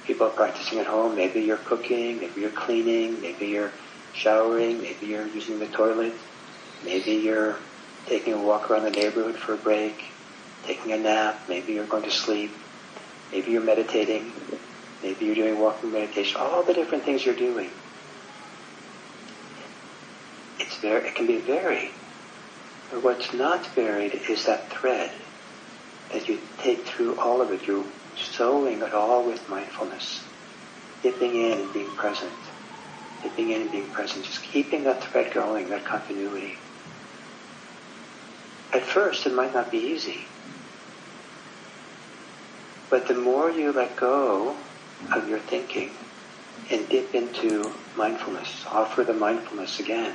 people 0.05 0.27
are 0.27 0.31
practicing 0.31 0.79
at 0.79 0.87
home, 0.87 1.16
maybe 1.16 1.40
you're 1.40 1.57
cooking, 1.59 2.21
maybe 2.21 2.40
you're 2.40 2.51
cleaning, 2.51 3.21
maybe 3.21 3.47
you're 3.47 3.73
showering, 4.14 4.81
maybe 4.81 5.07
you're 5.07 5.27
using 5.27 5.59
the 5.59 5.66
toilet, 5.66 6.14
maybe 6.85 7.12
you're 7.12 7.57
taking 8.07 8.33
a 8.33 8.38
walk 8.38 8.71
around 8.71 8.85
the 8.85 8.90
neighborhood 8.90 9.37
for 9.37 9.55
a 9.55 9.57
break, 9.57 10.05
taking 10.64 10.92
a 10.92 10.99
nap, 10.99 11.40
maybe 11.49 11.73
you're 11.75 11.87
going 11.87 12.03
to 12.03 12.11
sleep, 12.11 12.51
maybe 13.33 13.51
you're 13.51 13.62
meditating, 13.62 14.33
maybe 15.03 15.27
you're 15.27 15.35
doing 15.35 15.59
walking 15.59 15.92
meditation, 15.92 16.40
all 16.40 16.62
the 16.62 16.75
different 16.75 17.05
things 17.05 17.25
you're 17.25 17.35
doing. 17.35 17.71
It's 20.59 20.77
very, 20.79 21.09
it 21.09 21.14
can 21.14 21.27
be 21.27 21.38
varied. 21.38 21.90
But 22.90 23.03
what's 23.03 23.33
not 23.35 23.66
varied 23.75 24.14
is 24.29 24.47
that 24.47 24.71
thread 24.71 25.11
that 26.12 26.29
you 26.29 26.40
take 26.59 26.85
through 26.85 27.18
all 27.21 27.42
of 27.42 27.53
it. 27.53 27.66
You're 27.66 27.85
sewing 28.16 28.81
it 28.83 28.94
all 28.94 29.25
with 29.25 29.47
mindfulness, 29.49 30.25
dipping 31.03 31.37
in 31.37 31.61
and 31.61 31.73
being 31.73 31.90
present, 31.90 32.33
dipping 33.22 33.50
in 33.50 33.62
and 33.62 33.70
being 33.70 33.90
present, 33.90 34.24
just 34.24 34.42
keeping 34.42 34.85
that 34.85 35.02
thread 35.02 35.33
going, 35.33 35.70
that 35.70 35.85
continuity. 35.87 36.54
At 38.72 38.85
first, 38.85 39.26
it 39.26 39.35
might 39.35 39.54
not 39.54 39.70
be 39.70 39.78
easy. 39.78 40.26
But 42.90 43.09
the 43.09 43.14
more 43.14 43.50
you 43.50 43.72
let 43.72 43.96
go 43.96 44.57
of 45.12 45.28
your 45.28 45.40
thinking 45.40 45.96
and 46.70 46.88
dip 46.88 47.14
into 47.14 47.74
mindfulness, 47.96 48.64
offer 48.70 49.04
the 49.04 49.14
mindfulness 49.14 49.81
again, 49.81 50.14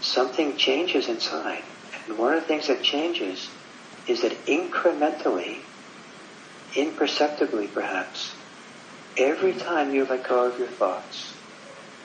something 0.00 0.56
changes 0.56 1.08
inside. 1.08 1.62
And 2.06 2.18
one 2.18 2.34
of 2.34 2.42
the 2.42 2.46
things 2.46 2.68
that 2.68 2.82
changes 2.82 3.48
is 4.06 4.22
that 4.22 4.46
incrementally, 4.46 5.62
imperceptibly 6.76 7.68
perhaps, 7.68 8.34
every 9.18 9.52
time 9.52 9.92
you 9.92 10.04
let 10.04 10.26
go 10.26 10.46
of 10.46 10.58
your 10.58 10.68
thoughts 10.68 11.34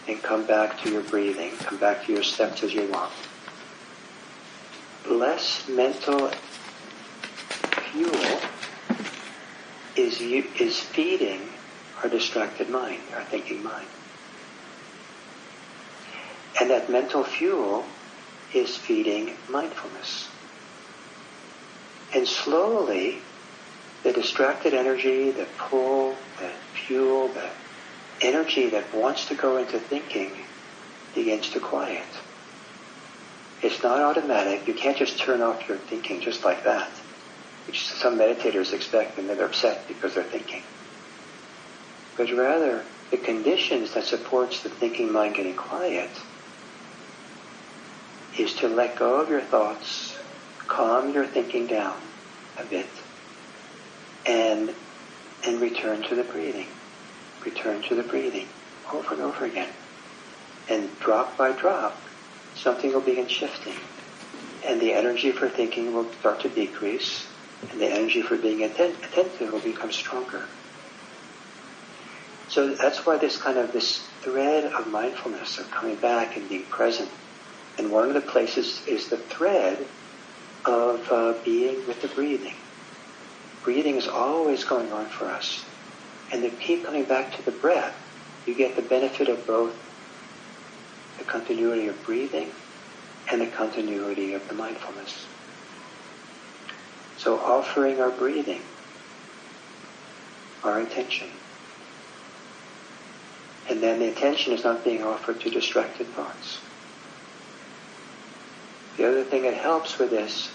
and 0.08 0.22
come 0.22 0.46
back 0.46 0.82
to 0.82 0.92
your 0.92 1.04
breathing, 1.04 1.52
come 1.58 1.78
back 1.78 2.06
to 2.06 2.14
your 2.14 2.24
steps 2.24 2.64
as 2.64 2.74
you 2.74 2.88
walk, 2.92 3.12
less 5.08 5.68
mental 5.70 6.30
fuel 7.92 8.40
is 9.96 10.20
is 10.22 10.80
feeding 10.80 11.42
our 12.02 12.10
distracted 12.10 12.70
mind, 12.70 13.02
our 13.14 13.24
thinking 13.24 13.64
mind. 13.64 13.88
And 16.60 16.70
that 16.70 16.90
mental 16.90 17.24
fuel 17.24 17.86
is 18.54 18.76
feeding 18.76 19.36
mindfulness. 19.50 20.30
And 22.14 22.28
slowly, 22.28 23.20
the 24.04 24.14
distracted 24.14 24.74
energy, 24.74 25.32
the 25.32 25.48
pull, 25.58 26.16
fuel, 26.74 27.34
the 27.34 27.50
energy 28.22 28.70
that 28.70 28.94
wants 28.94 29.28
to 29.28 29.36
go 29.36 29.58
into 29.58 29.80
thinking 29.80 30.46
begins 31.14 31.50
to 31.52 31.60
quiet. 31.60 32.08
It's 33.62 33.82
not 33.84 34.02
automatic. 34.02 34.68
You 34.68 34.74
can't 34.74 34.98
just 34.98 35.20
turn 35.20 35.42
off 35.42 35.68
your 35.70 35.78
thinking 35.78 36.22
just 36.22 36.44
like 36.44 36.66
that, 36.66 36.92
which 37.66 37.88
some 37.88 38.18
meditators 38.18 38.74
expect 38.74 39.18
and 39.18 39.30
they're 39.30 39.46
upset 39.46 39.88
because 39.88 40.16
they're 40.16 40.24
thinking. 40.24 40.64
But 42.18 42.32
rather, 42.34 42.84
the 43.12 43.18
conditions 43.18 43.94
that 43.94 44.06
supports 44.06 44.64
the 44.64 44.70
thinking 44.70 45.12
mind 45.12 45.36
getting 45.36 45.56
quiet 45.56 46.10
is 48.38 48.54
to 48.56 48.68
let 48.68 48.98
go 48.98 49.22
of 49.22 49.30
your 49.30 49.42
thoughts, 49.42 50.18
calm 50.68 51.14
your 51.14 51.26
thinking 51.26 51.68
down 51.68 51.96
a 52.58 52.66
bit, 52.66 52.90
and 54.26 54.76
and 55.46 55.62
return 55.62 56.02
to 56.04 56.16
the 56.16 56.24
breathing. 56.24 56.68
Return 57.46 57.82
to 57.84 57.96
the 57.96 58.04
breathing 58.04 58.48
over 58.94 59.14
and 59.14 59.24
over 59.24 59.46
again. 59.46 59.70
And 60.70 60.90
drop 61.00 61.38
by 61.38 61.52
drop, 61.52 62.02
something 62.56 62.94
will 62.94 63.02
begin 63.02 63.28
shifting. 63.28 63.76
And 64.66 64.80
the 64.80 64.94
energy 64.94 65.32
for 65.32 65.50
thinking 65.50 65.94
will 65.94 66.12
start 66.14 66.42
to 66.42 66.50
decrease, 66.50 67.26
and 67.70 67.82
the 67.82 67.88
energy 67.88 68.22
for 68.22 68.38
being 68.38 68.64
atten- 68.64 68.96
attentive 69.04 69.52
will 69.52 69.60
become 69.60 69.92
stronger. 69.92 70.46
So 72.48 72.76
that's 72.76 73.06
why 73.06 73.18
this 73.18 73.42
kind 73.42 73.58
of 73.58 73.74
this 73.74 74.08
thread 74.24 74.66
of 74.66 74.88
mindfulness 74.88 75.60
of 75.60 75.72
coming 75.72 75.98
back 75.98 76.38
and 76.38 76.48
being 76.48 76.66
present. 76.70 77.10
And 77.78 77.92
one 77.92 78.08
of 78.08 78.14
the 78.14 78.22
places 78.22 78.84
is 78.88 79.10
the 79.10 79.18
thread 79.18 79.88
of 80.66 81.12
uh, 81.12 81.34
being 81.44 81.86
with 81.88 82.02
the 82.02 82.08
breathing. 82.08 82.56
Breathing 83.64 83.96
is 83.96 84.08
always 84.08 84.64
going 84.66 84.92
on 84.92 85.06
for 85.06 85.26
us. 85.26 85.64
And 86.32 86.42
to 86.44 86.50
keep 86.50 86.86
coming 86.86 87.06
back 87.06 87.38
to 87.38 87.44
the 87.44 87.52
breath, 87.52 87.96
you 88.46 88.56
get 88.56 88.76
the 88.76 88.82
benefit 88.82 89.30
of 89.30 89.48
both 89.48 89.74
the 91.18 91.24
continuity 91.24 91.88
of 91.88 92.04
breathing 92.04 92.52
and 93.32 93.42
the 93.42 93.48
continuity 93.48 94.34
of 94.34 94.48
the 94.48 94.54
mindfulness. 94.54 95.26
So 97.18 97.40
offering 97.40 98.02
our 98.02 98.12
breathing, 98.12 98.62
our 100.64 100.80
intention. 100.80 101.30
And 103.70 103.82
then 103.82 104.00
the 104.00 104.10
attention 104.10 104.54
is 104.54 104.64
not 104.66 104.84
being 104.84 105.04
offered 105.04 105.40
to 105.42 105.50
distracted 105.50 106.08
thoughts. 106.08 106.60
The 108.98 109.08
other 109.08 109.24
thing 109.24 109.44
that 109.44 109.54
helps 109.54 109.98
with 109.98 110.10
this 110.10 110.52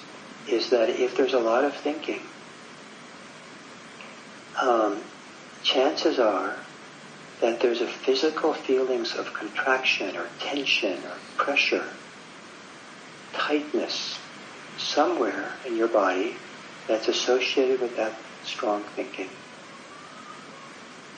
is 0.47 0.71
that 0.71 0.91
if 0.91 1.17
there's 1.17 1.33
a 1.33 1.41
lot 1.41 1.65
of 1.65 1.75
thinking, 1.75 2.21
um, 4.61 5.03
chances 5.63 6.19
are 6.19 6.57
that 7.41 7.61
there's 7.61 7.81
a 7.81 7.87
physical 7.87 8.53
feelings 8.53 9.15
of 9.15 9.33
contraction 9.35 10.17
or 10.17 10.27
tension 10.41 11.05
or 11.05 11.17
pressure, 11.37 11.85
tightness 13.33 14.19
somewhere 14.77 15.53
in 15.67 15.77
your 15.77 15.89
body 15.89 16.35
that's 16.89 17.09
associated 17.09 17.81
with 17.81 17.97
that 17.97 18.21
strong 18.43 18.85
thinking. 18.97 19.31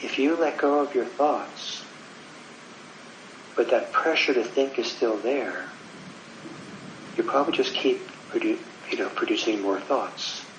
If 0.03 0.19
you 0.19 0.37
let 0.37 0.59
go 0.59 0.85
of 0.85 0.95
your 0.95 1.07
thoughts, 1.07 1.85
but 3.57 3.71
that 3.71 3.93
pressure 3.93 4.35
to 4.35 4.45
think 4.45 4.79
is 4.79 4.91
still 4.91 5.17
there, 5.19 5.67
you 7.17 7.25
probably 7.25 7.53
just 7.53 7.75
keep 7.75 8.11
produ- 8.33 8.59
you 8.91 8.99
know, 8.99 9.11
producing 9.11 9.61
more 9.61 9.81
thoughts. 9.81 10.50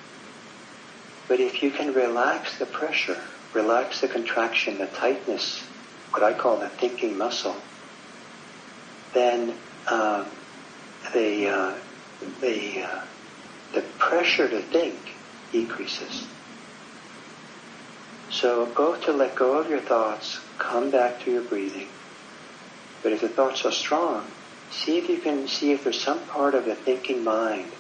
But 1.32 1.40
if 1.40 1.64
you 1.64 1.72
can 1.72 1.94
relax 1.94 2.58
the 2.60 2.66
pressure, 2.66 3.18
relax 3.54 4.02
the 4.02 4.10
contraction, 4.10 4.80
the 4.80 4.88
tightness, 4.88 5.62
what 6.10 6.24
I 6.24 6.34
call 6.34 6.58
the 6.58 6.68
thinking 6.68 7.18
muscle, 7.18 7.56
then 9.14 9.54
uh, 9.88 10.26
the 11.14 11.48
uh, 11.48 11.76
the 12.42 12.82
uh, 12.82 13.06
the 13.72 13.82
pressure 13.98 14.50
to 14.50 14.62
think 14.62 14.98
decreases. 15.54 16.28
So 18.30 18.66
both 18.66 19.06
to 19.06 19.14
let 19.14 19.34
go 19.34 19.58
of 19.58 19.70
your 19.70 19.80
thoughts, 19.80 20.42
come 20.58 20.92
back 20.92 21.22
to 21.22 21.32
your 21.32 21.44
breathing. 21.44 21.88
But 23.04 23.14
if 23.14 23.22
the 23.22 23.30
thoughts 23.30 23.64
are 23.64 23.72
strong, 23.72 24.28
see 24.70 24.98
if 24.98 25.08
you 25.08 25.20
can 25.20 25.48
see 25.48 25.72
if 25.72 25.86
there's 25.86 26.02
some 26.02 26.20
part 26.26 26.56
of 26.56 26.66
the 26.66 26.76
thinking 26.76 27.24
mind 27.24 27.72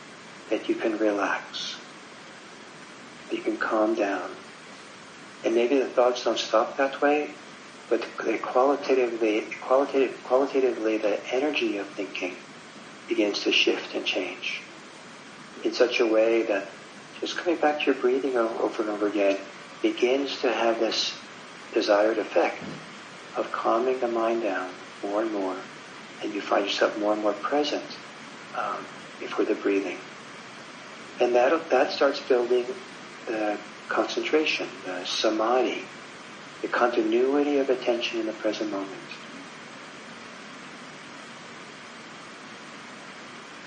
that 0.49 0.69
you 0.69 0.75
can 0.75 0.97
relax. 0.97 1.80
You 3.31 3.41
can 3.41 3.57
calm 3.57 3.95
down. 3.95 4.29
And 5.43 5.55
maybe 5.55 5.79
the 5.79 5.87
thoughts 5.87 6.23
don't 6.23 6.37
stop 6.37 6.77
that 6.77 7.01
way, 7.01 7.31
but 7.89 8.05
they 8.23 8.37
qualitatively, 8.37 9.47
qualitative, 9.61 10.23
qualitatively 10.23 10.97
the 10.97 11.19
energy 11.33 11.77
of 11.77 11.87
thinking 11.87 12.35
begins 13.07 13.43
to 13.43 13.51
shift 13.51 13.95
and 13.95 14.05
change 14.05 14.61
in 15.63 15.73
such 15.73 15.99
a 15.99 16.05
way 16.05 16.43
that 16.43 16.69
just 17.19 17.37
coming 17.37 17.59
back 17.59 17.79
to 17.79 17.85
your 17.85 17.95
breathing 17.95 18.37
over 18.37 18.81
and 18.81 18.91
over 18.91 19.07
again 19.07 19.37
begins 19.81 20.39
to 20.41 20.51
have 20.51 20.79
this 20.79 21.13
desired 21.73 22.17
effect 22.17 22.59
of 23.35 23.51
calming 23.51 23.99
the 23.99 24.07
mind 24.07 24.43
down 24.43 24.71
more 25.03 25.21
and 25.21 25.33
more, 25.33 25.57
and 26.23 26.33
you 26.33 26.41
find 26.41 26.65
yourself 26.65 26.97
more 26.99 27.13
and 27.13 27.21
more 27.21 27.33
present 27.33 27.83
um, 28.57 28.85
for 29.29 29.43
the 29.43 29.55
breathing. 29.55 29.97
And 31.19 31.35
that, 31.35 31.69
that 31.69 31.91
starts 31.91 32.19
building 32.19 32.65
the 33.27 33.57
concentration, 33.89 34.67
the 34.85 35.05
samadhi, 35.05 35.83
the 36.61 36.67
continuity 36.67 37.57
of 37.57 37.69
attention 37.69 38.19
in 38.19 38.25
the 38.25 38.33
present 38.33 38.71
moment. 38.71 38.89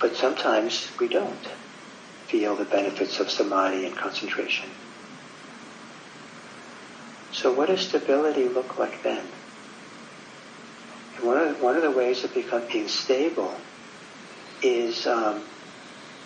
But 0.01 0.17
sometimes 0.17 0.91
we 1.01 1.09
don't 1.09 1.49
feel 2.27 2.57
the 2.57 2.65
benefits 2.65 3.21
of 3.21 3.31
samadhi 3.31 3.87
and 3.87 3.97
concentration. 3.97 4.69
So 7.33 7.53
what 7.53 7.69
does 7.69 7.81
stability 7.81 8.49
look 8.49 8.79
like 8.79 9.03
then? 9.03 9.25
One 11.21 11.39
of, 11.39 11.63
one 11.63 11.77
of 11.77 11.83
the 11.83 11.91
ways 11.91 12.23
of 12.25 12.35
becoming 12.35 12.89
stable 12.89 13.55
is 14.63 15.07
um, 15.07 15.43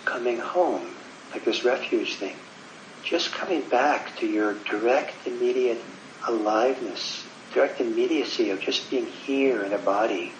coming 0.05 0.39
home, 0.39 0.95
like 1.31 1.45
this 1.45 1.63
refuge 1.63 2.15
thing. 2.15 2.35
Just 3.03 3.31
coming 3.31 3.61
back 3.61 4.17
to 4.17 4.27
your 4.27 4.53
direct, 4.53 5.25
immediate 5.25 5.81
aliveness, 6.27 7.25
direct 7.53 7.81
immediacy 7.81 8.49
of 8.51 8.59
just 8.59 8.89
being 8.89 9.05
here 9.05 9.63
in 9.63 9.73
a 9.73 9.77
body, 9.77 10.31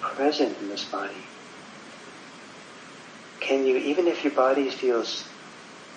present 0.00 0.56
in 0.58 0.68
this 0.68 0.84
body. 0.84 1.24
Can 3.40 3.66
you, 3.66 3.76
even 3.76 4.06
if 4.06 4.22
your 4.22 4.34
body 4.34 4.70
feels 4.70 5.24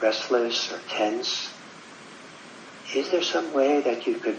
restless 0.02 0.72
or 0.72 0.80
tense, 0.90 1.54
is 2.96 3.12
there 3.12 3.22
some 3.22 3.54
way 3.54 3.82
that 3.82 4.08
you 4.08 4.16
could 4.16 4.38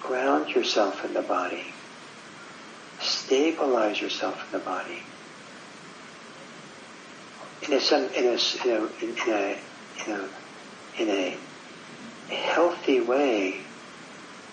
ground 0.00 0.54
yourself 0.54 1.04
in 1.04 1.14
the 1.14 1.22
body, 1.22 1.64
stabilize 3.00 4.00
yourself 4.00 4.44
in 4.46 4.58
the 4.58 4.64
body? 4.64 5.02
In 7.62 7.72
a, 7.72 7.76
in 8.18 8.26
a, 8.26 8.38
in 8.64 8.70
a, 8.70 9.04
in 9.04 9.16
a, 9.28 9.58
in 10.06 10.12
a, 10.12 10.28
in 11.02 11.08
a 11.10 11.38
healthy 12.34 13.00
way, 13.00 13.60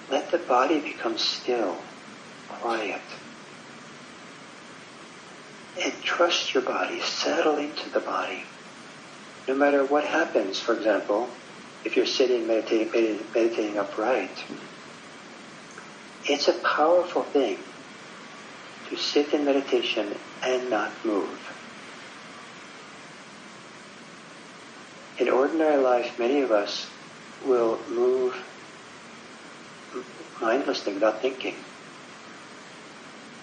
let 0.09 0.31
the 0.31 0.37
body 0.37 0.79
become 0.79 1.17
still, 1.17 1.77
quiet. 2.47 3.01
And 5.81 5.93
trust 6.03 6.53
your 6.53 6.63
body, 6.63 6.99
settle 7.01 7.57
into 7.57 7.89
the 7.89 8.01
body. 8.01 8.43
No 9.47 9.55
matter 9.55 9.85
what 9.85 10.05
happens, 10.05 10.59
for 10.59 10.77
example, 10.77 11.29
if 11.83 11.95
you're 11.95 12.05
sitting 12.05 12.45
meditating, 12.47 13.25
meditating 13.33 13.77
upright, 13.77 14.43
it's 16.25 16.47
a 16.47 16.53
powerful 16.53 17.23
thing 17.23 17.57
to 18.89 18.97
sit 18.97 19.33
in 19.33 19.45
meditation 19.45 20.13
and 20.43 20.69
not 20.69 21.03
move. 21.03 21.39
In 25.21 25.29
ordinary 25.29 25.77
life, 25.77 26.17
many 26.17 26.41
of 26.41 26.51
us 26.51 26.87
will 27.45 27.77
move 27.91 28.35
mindlessly 30.41 30.95
without 30.95 31.21
thinking. 31.21 31.53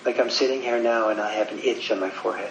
Like 0.04 0.18
I'm 0.18 0.28
sitting 0.28 0.60
here 0.60 0.82
now 0.82 1.10
and 1.10 1.20
I 1.20 1.34
have 1.34 1.52
an 1.52 1.60
itch 1.60 1.92
on 1.92 2.00
my 2.00 2.10
forehead. 2.10 2.50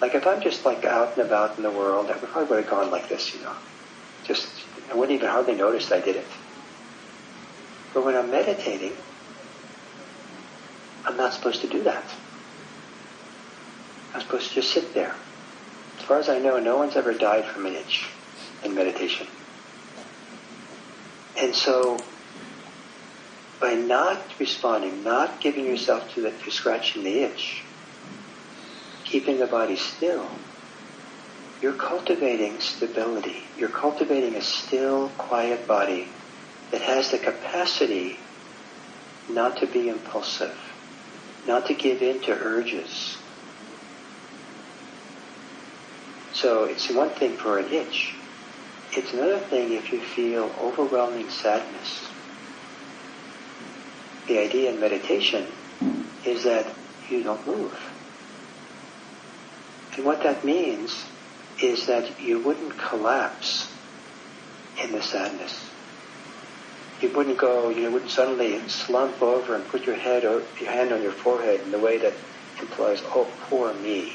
Like 0.00 0.14
if 0.14 0.24
I'm 0.24 0.40
just 0.40 0.64
like 0.64 0.84
out 0.84 1.16
and 1.16 1.26
about 1.26 1.56
in 1.56 1.64
the 1.64 1.70
world, 1.72 2.08
I 2.08 2.18
probably 2.18 2.48
would 2.48 2.62
have 2.62 2.70
gone 2.70 2.92
like 2.92 3.08
this, 3.08 3.34
you 3.34 3.42
know. 3.42 3.56
Just, 4.24 4.46
I 4.92 4.94
wouldn't 4.94 5.18
even 5.18 5.28
hardly 5.28 5.56
notice 5.56 5.90
I 5.90 5.98
did 5.98 6.14
it. 6.14 6.26
But 7.92 8.04
when 8.04 8.14
I'm 8.14 8.30
meditating, 8.30 8.92
I'm 11.04 11.16
not 11.16 11.34
supposed 11.34 11.62
to 11.62 11.66
do 11.66 11.82
that. 11.82 12.04
I'm 14.14 14.20
supposed 14.20 14.50
to 14.50 14.54
just 14.54 14.72
sit 14.72 14.94
there. 14.94 15.16
As 16.08 16.10
far 16.10 16.20
as 16.20 16.28
I 16.30 16.38
know, 16.38 16.58
no 16.58 16.78
one's 16.78 16.96
ever 16.96 17.12
died 17.12 17.44
from 17.44 17.66
an 17.66 17.74
itch 17.74 18.08
in 18.64 18.74
meditation. 18.74 19.26
And 21.36 21.54
so, 21.54 21.98
by 23.60 23.74
not 23.74 24.18
responding, 24.40 25.04
not 25.04 25.38
giving 25.42 25.66
yourself 25.66 26.14
to, 26.14 26.22
the, 26.22 26.30
to 26.30 26.50
scratching 26.50 27.04
the 27.04 27.24
itch, 27.24 27.62
keeping 29.04 29.38
the 29.38 29.46
body 29.46 29.76
still, 29.76 30.26
you're 31.60 31.74
cultivating 31.74 32.58
stability. 32.60 33.42
You're 33.58 33.68
cultivating 33.68 34.34
a 34.34 34.40
still, 34.40 35.10
quiet 35.18 35.68
body 35.68 36.08
that 36.70 36.80
has 36.80 37.10
the 37.10 37.18
capacity 37.18 38.18
not 39.28 39.58
to 39.58 39.66
be 39.66 39.90
impulsive, 39.90 40.56
not 41.46 41.66
to 41.66 41.74
give 41.74 42.00
in 42.00 42.20
to 42.22 42.32
urges. 42.32 43.17
So 46.40 46.64
it's 46.64 46.88
one 46.90 47.10
thing 47.10 47.36
for 47.36 47.58
an 47.58 47.72
itch. 47.72 48.14
It's 48.92 49.12
another 49.12 49.40
thing 49.40 49.72
if 49.72 49.92
you 49.92 50.00
feel 50.00 50.48
overwhelming 50.60 51.28
sadness. 51.30 52.08
The 54.28 54.38
idea 54.38 54.70
in 54.70 54.78
meditation 54.78 55.46
is 56.24 56.44
that 56.44 56.72
you 57.10 57.24
don't 57.24 57.44
move. 57.44 57.76
And 59.96 60.04
what 60.04 60.22
that 60.22 60.44
means 60.44 60.94
is 61.60 61.88
that 61.88 62.20
you 62.20 62.38
wouldn't 62.38 62.78
collapse 62.78 63.74
in 64.80 64.92
the 64.92 65.02
sadness. 65.02 65.68
You 67.00 67.10
wouldn't 67.16 67.38
go, 67.38 67.70
you 67.70 67.90
wouldn't 67.90 68.12
suddenly 68.12 68.60
slump 68.68 69.20
over 69.22 69.56
and 69.56 69.66
put 69.66 69.86
your 69.86 69.96
head, 69.96 70.24
or 70.24 70.42
your 70.60 70.70
hand 70.70 70.92
on 70.92 71.02
your 71.02 71.10
forehead 71.10 71.62
in 71.62 71.72
the 71.72 71.80
way 71.80 71.98
that 71.98 72.14
implies, 72.60 73.02
oh, 73.06 73.26
poor 73.50 73.74
me. 73.74 74.12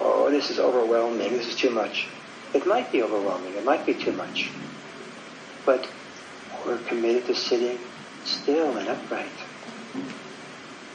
Oh, 0.00 0.30
this 0.30 0.50
is 0.50 0.58
overwhelming. 0.58 1.36
This 1.36 1.48
is 1.48 1.56
too 1.56 1.70
much. 1.70 2.08
It 2.52 2.66
might 2.66 2.92
be 2.92 3.02
overwhelming. 3.02 3.54
It 3.54 3.64
might 3.64 3.86
be 3.86 3.94
too 3.94 4.12
much. 4.12 4.50
But 5.66 5.86
we're 6.64 6.78
committed 6.78 7.26
to 7.26 7.34
sitting 7.34 7.78
still 8.24 8.76
and 8.76 8.88
upright. 8.88 9.32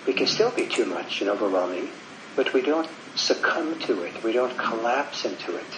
We 0.05 0.13
can 0.13 0.27
still 0.27 0.51
be 0.55 0.67
too 0.67 0.85
much 0.85 1.21
and 1.21 1.29
overwhelming, 1.29 1.91
but 2.35 2.53
we 2.53 2.61
don't 2.61 2.89
succumb 3.15 3.79
to 3.79 4.01
it. 4.03 4.23
We 4.23 4.33
don't 4.33 4.57
collapse 4.57 5.25
into 5.25 5.55
it. 5.55 5.75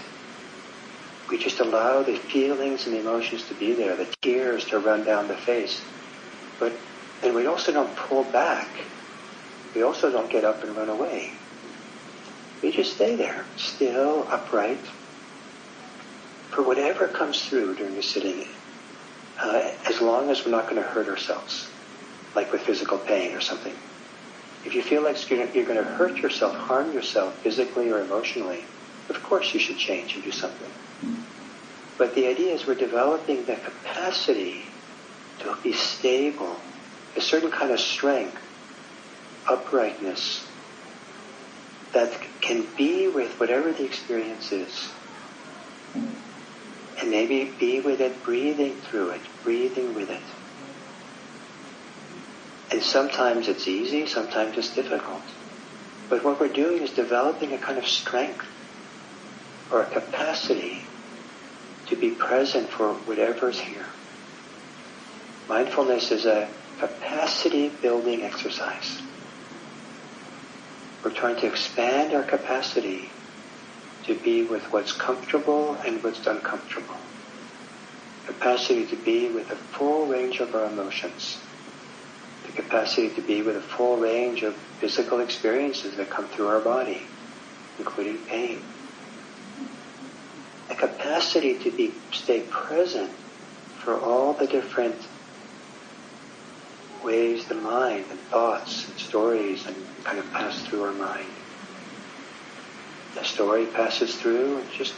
We 1.29 1.37
just 1.37 1.59
allow 1.59 2.03
the 2.03 2.17
feelings 2.17 2.85
and 2.85 2.95
the 2.95 2.99
emotions 2.99 3.45
to 3.45 3.55
be 3.55 3.73
there, 3.73 3.95
the 3.95 4.13
tears 4.21 4.65
to 4.65 4.79
run 4.79 5.05
down 5.05 5.27
the 5.27 5.37
face. 5.37 5.81
But 6.59 6.73
and 7.23 7.35
we 7.35 7.45
also 7.45 7.71
don't 7.71 7.95
pull 7.95 8.23
back. 8.31 8.67
We 9.75 9.83
also 9.83 10.11
don't 10.11 10.31
get 10.31 10.43
up 10.43 10.63
and 10.63 10.75
run 10.75 10.89
away. 10.89 11.33
We 12.61 12.71
just 12.71 12.93
stay 12.95 13.15
there, 13.15 13.45
still, 13.57 14.27
upright, 14.29 14.79
for 16.51 16.61
whatever 16.63 17.07
comes 17.07 17.41
through 17.43 17.75
during 17.75 17.95
the 17.95 18.03
sitting, 18.03 18.45
uh, 19.39 19.71
as 19.87 20.01
long 20.01 20.29
as 20.29 20.45
we're 20.45 20.51
not 20.51 20.69
going 20.69 20.75
to 20.75 20.87
hurt 20.87 21.07
ourselves, 21.07 21.67
like 22.35 22.51
with 22.51 22.61
physical 22.61 22.97
pain 22.99 23.35
or 23.35 23.41
something. 23.41 23.73
If 24.65 24.75
you 24.75 24.83
feel 24.83 25.01
like 25.01 25.29
you're 25.29 25.65
going 25.65 25.77
to 25.77 25.83
hurt 25.83 26.17
yourself, 26.17 26.55
harm 26.55 26.93
yourself 26.93 27.35
physically 27.39 27.89
or 27.89 27.99
emotionally, 27.99 28.63
of 29.09 29.23
course 29.23 29.53
you 29.53 29.59
should 29.59 29.77
change 29.77 30.13
and 30.13 30.23
do 30.23 30.31
something. 30.31 30.71
But 31.97 32.13
the 32.13 32.27
idea 32.27 32.53
is 32.53 32.67
we're 32.67 32.75
developing 32.75 33.45
the 33.45 33.55
capacity 33.55 34.65
to 35.39 35.57
be 35.63 35.73
stable, 35.73 36.57
a 37.15 37.21
certain 37.21 37.49
kind 37.49 37.71
of 37.71 37.79
strength, 37.79 38.37
uprightness, 39.47 40.40
that 41.93 42.11
can 42.41 42.65
be 42.77 43.07
with 43.07 43.39
whatever 43.39 43.71
the 43.71 43.83
experience 43.83 44.51
is. 44.51 44.89
And 45.93 47.09
maybe 47.09 47.51
be 47.59 47.79
with 47.79 47.99
it, 47.99 48.23
breathing 48.23 48.75
through 48.75 49.11
it, 49.11 49.21
breathing 49.43 49.95
with 49.95 50.09
it. 50.09 50.21
And 52.71 52.81
sometimes 52.81 53.47
it's 53.47 53.67
easy, 53.67 54.05
sometimes 54.05 54.57
it's 54.57 54.73
difficult. 54.73 55.21
But 56.09 56.23
what 56.23 56.39
we're 56.39 56.47
doing 56.47 56.81
is 56.81 56.91
developing 56.91 57.53
a 57.53 57.57
kind 57.57 57.77
of 57.77 57.87
strength 57.87 58.45
or 59.71 59.81
a 59.81 59.85
capacity 59.85 60.83
to 61.87 61.95
be 61.95 62.11
present 62.11 62.69
for 62.69 62.93
whatever's 62.93 63.59
here. 63.59 63.85
Mindfulness 65.49 66.11
is 66.11 66.25
a 66.25 66.47
capacity 66.79 67.69
building 67.69 68.23
exercise. 68.23 69.01
We're 71.03 71.11
trying 71.11 71.37
to 71.37 71.47
expand 71.47 72.13
our 72.13 72.23
capacity 72.23 73.09
to 74.05 74.15
be 74.15 74.43
with 74.43 74.63
what's 74.71 74.91
comfortable 74.91 75.75
and 75.85 76.03
what's 76.03 76.25
uncomfortable. 76.27 76.95
Capacity 78.27 78.85
to 78.87 78.95
be 78.95 79.29
with 79.29 79.49
a 79.51 79.55
full 79.55 80.07
range 80.07 80.39
of 80.39 80.53
our 80.53 80.65
emotions 80.65 81.37
the 82.45 82.61
capacity 82.61 83.09
to 83.09 83.21
be 83.21 83.41
with 83.41 83.55
a 83.55 83.61
full 83.61 83.97
range 83.97 84.43
of 84.43 84.55
physical 84.79 85.19
experiences 85.19 85.95
that 85.97 86.09
come 86.09 86.27
through 86.27 86.47
our 86.47 86.59
body, 86.59 87.01
including 87.77 88.17
pain. 88.19 88.61
A 90.69 90.75
capacity 90.75 91.57
to 91.59 91.71
be 91.71 91.93
stay 92.11 92.41
present 92.49 93.11
for 93.83 93.99
all 93.99 94.33
the 94.33 94.47
different 94.47 94.95
ways 97.03 97.45
the 97.45 97.55
mind 97.55 98.05
and 98.09 98.19
thoughts 98.19 98.90
stories 99.11 99.67
and 99.67 99.75
kind 100.05 100.19
of 100.19 100.31
pass 100.31 100.61
through 100.61 100.83
our 100.83 100.93
mind. 100.93 101.27
The 103.13 103.25
story 103.25 103.65
passes 103.65 104.15
through 104.15 104.59
and 104.59 104.71
just 104.71 104.93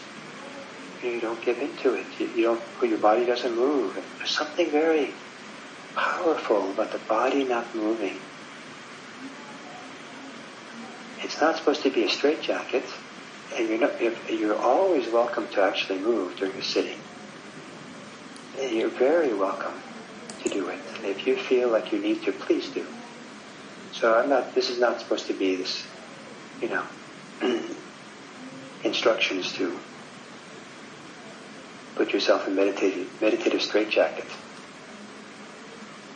you, 1.02 1.20
don't 1.20 1.44
give 1.44 1.58
into 1.58 1.96
it. 1.96 2.06
You, 2.20 2.28
you 2.28 2.44
don't. 2.44 2.62
Your 2.90 3.00
body 3.00 3.26
doesn't 3.26 3.56
move. 3.56 3.96
There's 3.96 4.30
something 4.30 4.70
very 4.70 5.16
powerful 5.96 6.72
about 6.72 6.92
the 6.92 7.00
body 7.00 7.44
not 7.44 7.76
moving. 7.76 8.20
It's 11.24 11.42
not 11.42 11.58
supposed 11.58 11.82
to 11.84 11.90
be 11.90 12.04
a 12.04 12.10
straitjacket, 12.10 12.86
and 13.58 13.68
you're 13.68 13.80
not. 13.80 14.00
You're 14.32 14.56
always 14.62 15.10
welcome 15.12 15.48
to 15.54 15.64
actually 15.64 16.00
move 16.00 16.38
during 16.38 16.56
the 16.56 16.64
sitting. 16.64 17.00
You're 18.62 18.92
very 18.92 19.34
welcome 19.34 19.82
to 20.44 20.50
do 20.50 20.68
it. 20.70 20.80
if 21.04 21.26
you 21.26 21.36
feel 21.36 21.72
like 21.72 21.92
you 21.92 22.00
need 22.00 22.24
to, 22.26 22.32
please 22.32 22.70
do. 22.70 22.86
So 23.94 24.14
I'm 24.16 24.30
not. 24.30 24.56
This 24.56 24.70
is 24.70 24.80
not 24.80 25.00
supposed 25.00 25.28
to 25.28 25.34
be 25.34 25.56
this, 25.56 25.86
you 26.62 26.70
know, 26.70 26.86
instructions 28.84 29.54
to 29.54 29.80
put 31.96 32.12
yourself 32.12 32.48
in 32.48 32.56
meditative 32.56 33.08
meditative 33.22 33.62
straitjacket. 33.62 34.26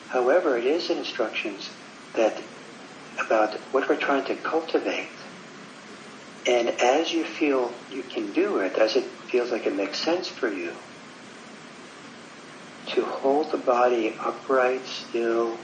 However, 0.08 0.58
it 0.58 0.66
is 0.66 0.90
instructions 0.90 1.70
that 2.16 2.42
about 3.26 3.54
what 3.72 3.88
we're 3.88 3.98
trying 3.98 4.26
to 4.26 4.36
cultivate. 4.36 5.10
And 6.48 6.70
as 6.70 7.12
you 7.12 7.26
feel 7.26 7.74
you 7.90 8.04
can 8.04 8.32
do 8.32 8.60
it, 8.60 8.78
as 8.78 8.96
it 8.96 9.04
feels 9.30 9.52
like 9.52 9.68
it 9.68 9.76
makes 9.76 10.00
sense 10.00 10.28
for 10.28 10.52
you, 10.52 10.72
to 12.88 13.06
hold 13.06 13.52
the 13.52 13.58
body 13.58 14.16
upright, 14.24 14.88
still, 14.88 15.60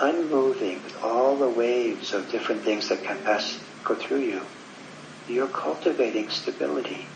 unmoving 0.00 0.82
with 0.82 0.96
all 1.02 1.36
the 1.36 1.48
waves 1.48 2.12
of 2.12 2.30
different 2.30 2.62
things 2.62 2.88
that 2.88 3.04
can 3.04 3.18
pass, 3.22 3.58
go 3.84 3.94
through 3.94 4.20
you, 4.20 4.40
you're 5.28 5.46
cultivating 5.46 6.28
stability. 6.30 7.06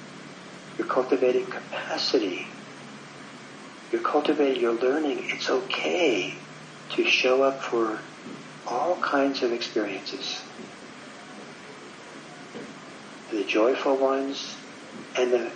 You're 0.78 0.86
cultivating 0.86 1.46
capacity. 1.46 2.46
You're 3.90 4.02
cultivating, 4.02 4.60
you're 4.60 4.72
learning 4.72 5.18
it's 5.30 5.48
okay 5.48 6.34
to 6.90 7.04
show 7.06 7.42
up 7.42 7.62
for 7.62 7.98
all 8.66 8.96
kinds 8.96 9.42
of 9.42 9.52
experiences. 9.52 10.40
The 13.30 13.44
joyful 13.44 13.96
ones 13.96 14.56
and 15.16 15.32
the, 15.32 15.50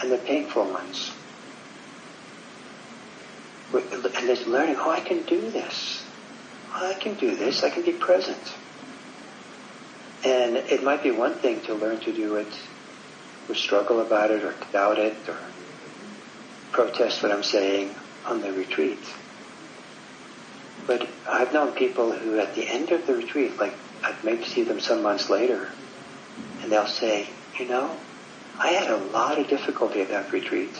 and 0.00 0.12
the 0.12 0.18
painful 0.18 0.64
ones. 0.64 1.12
And 3.72 4.28
there's 4.28 4.46
learning, 4.46 4.76
oh, 4.78 4.90
I 4.90 5.00
can 5.00 5.22
do 5.22 5.50
this. 5.50 6.01
I 6.72 6.94
can 6.94 7.14
do 7.14 7.36
this. 7.36 7.62
I 7.62 7.70
can 7.70 7.84
be 7.84 7.92
present. 7.92 8.54
And 10.24 10.56
it 10.56 10.82
might 10.82 11.02
be 11.02 11.10
one 11.10 11.34
thing 11.34 11.60
to 11.62 11.74
learn 11.74 11.98
to 12.00 12.12
do 12.12 12.36
it 12.36 12.52
or 13.48 13.54
struggle 13.54 14.00
about 14.00 14.30
it 14.30 14.44
or 14.44 14.54
doubt 14.72 14.98
it 14.98 15.16
or 15.28 15.38
protest 16.70 17.22
what 17.22 17.32
I'm 17.32 17.42
saying 17.42 17.94
on 18.24 18.40
the 18.40 18.52
retreat. 18.52 18.98
But 20.86 21.08
I've 21.28 21.52
known 21.52 21.72
people 21.72 22.12
who 22.12 22.38
at 22.38 22.54
the 22.54 22.66
end 22.66 22.90
of 22.90 23.06
the 23.06 23.14
retreat, 23.14 23.58
like 23.58 23.74
I 24.02 24.14
maybe 24.24 24.44
see 24.44 24.62
them 24.62 24.80
some 24.80 25.02
months 25.02 25.28
later, 25.28 25.68
and 26.62 26.72
they'll 26.72 26.86
say, 26.86 27.28
you 27.58 27.66
know, 27.68 27.96
I 28.58 28.68
had 28.68 28.90
a 28.90 28.96
lot 28.96 29.38
of 29.38 29.48
difficulty 29.48 30.00
at 30.00 30.08
that 30.08 30.32
retreat. 30.32 30.74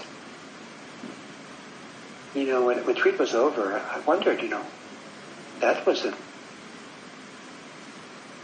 You 2.34 2.46
know, 2.46 2.66
when 2.66 2.84
retreat 2.86 3.18
was 3.18 3.34
over, 3.34 3.74
I 3.78 4.00
wondered, 4.00 4.42
you 4.42 4.48
know, 4.48 4.64
that 5.62 5.86
was 5.86 6.04
a 6.04 6.12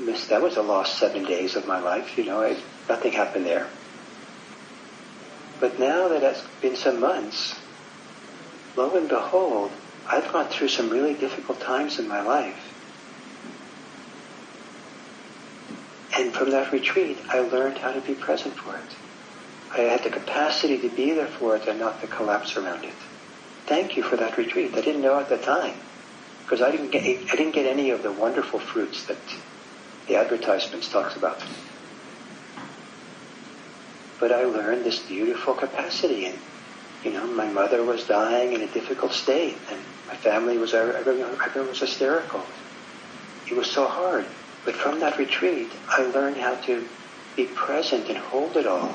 miss, 0.01 0.29
that 0.29 0.41
was 0.41 0.57
a 0.57 0.63
lost 0.63 0.99
seven 0.99 1.25
days 1.25 1.57
of 1.57 1.67
my 1.67 1.81
life, 1.81 2.17
you 2.17 2.25
know, 2.25 2.41
I, 2.43 2.57
nothing 2.89 3.13
happened 3.13 3.45
there. 3.45 3.67
But 5.61 5.79
now 5.81 6.09
that 6.09 6.23
it's 6.23 6.43
been 6.63 6.77
some 6.77 7.01
months, 7.01 7.57
lo 8.77 8.97
and 8.97 9.09
behold, 9.09 9.73
I've 10.11 10.33
gone 10.33 10.47
through 10.47 10.69
some 10.69 10.91
really 10.91 11.15
difficult 11.15 11.61
times 11.61 11.99
in 11.99 12.09
my 12.09 12.23
life. 12.23 12.57
And 16.17 16.33
from 16.33 16.51
that 16.51 16.73
retreat, 16.73 17.19
I 17.29 17.41
learned 17.41 17.79
how 17.79 17.93
to 17.93 18.01
be 18.01 18.15
present 18.15 18.55
for 18.55 18.77
it. 18.77 18.97
I 19.77 19.83
had 19.83 20.05
the 20.05 20.11
capacity 20.11 20.79
to 20.79 20.89
be 20.89 21.13
there 21.13 21.27
for 21.27 21.57
it 21.57 21.67
and 21.69 21.81
not 21.81 22.01
to 22.01 22.07
collapse 22.07 22.57
around 22.57 22.85
it. 22.85 22.95
Thank 23.67 23.97
you 23.97 24.03
for 24.05 24.17
that 24.17 24.39
retreat. 24.39 24.75
I 24.75 24.81
didn't 24.81 25.03
know 25.03 25.19
at 25.19 25.29
the 25.29 25.37
time 25.37 25.75
because 26.49 26.63
I 26.63 26.71
didn't 26.71 26.91
get 26.91 27.05
I 27.05 27.37
didn't 27.37 27.53
get 27.53 27.67
any 27.67 27.91
of 27.91 28.03
the 28.03 28.11
wonderful 28.11 28.59
fruits 28.59 29.05
that 29.07 29.19
the 30.07 30.17
advertisements 30.17 30.89
talks 30.89 31.15
about. 31.15 31.43
But 34.19 34.33
I 34.33 34.45
learned 34.45 34.85
this 34.85 34.99
beautiful 34.99 35.55
capacity 35.55 36.25
and 36.25 36.39
you 37.05 37.13
know, 37.13 37.27
my 37.27 37.47
mother 37.47 37.85
was 37.85 38.05
dying 38.05 38.55
in 38.55 38.61
a 38.63 38.67
difficult 38.67 39.13
state, 39.13 39.57
and 39.71 39.79
my 40.09 40.17
family 40.17 40.59
was 40.59 40.75
uh, 40.75 40.95
everyone, 40.99 41.39
everyone 41.45 41.69
was 41.69 41.79
hysterical. 41.79 42.45
It 43.49 43.57
was 43.57 43.71
so 43.71 43.87
hard, 43.87 44.27
But 44.65 44.75
from 44.75 45.01
that 45.01 45.17
retreat, 45.17 45.71
I 45.89 46.03
learned 46.03 46.37
how 46.37 46.57
to 46.57 46.87
be 47.37 47.45
present 47.45 48.09
and 48.09 48.19
hold 48.19 48.57
it 48.57 48.67
all. 48.67 48.93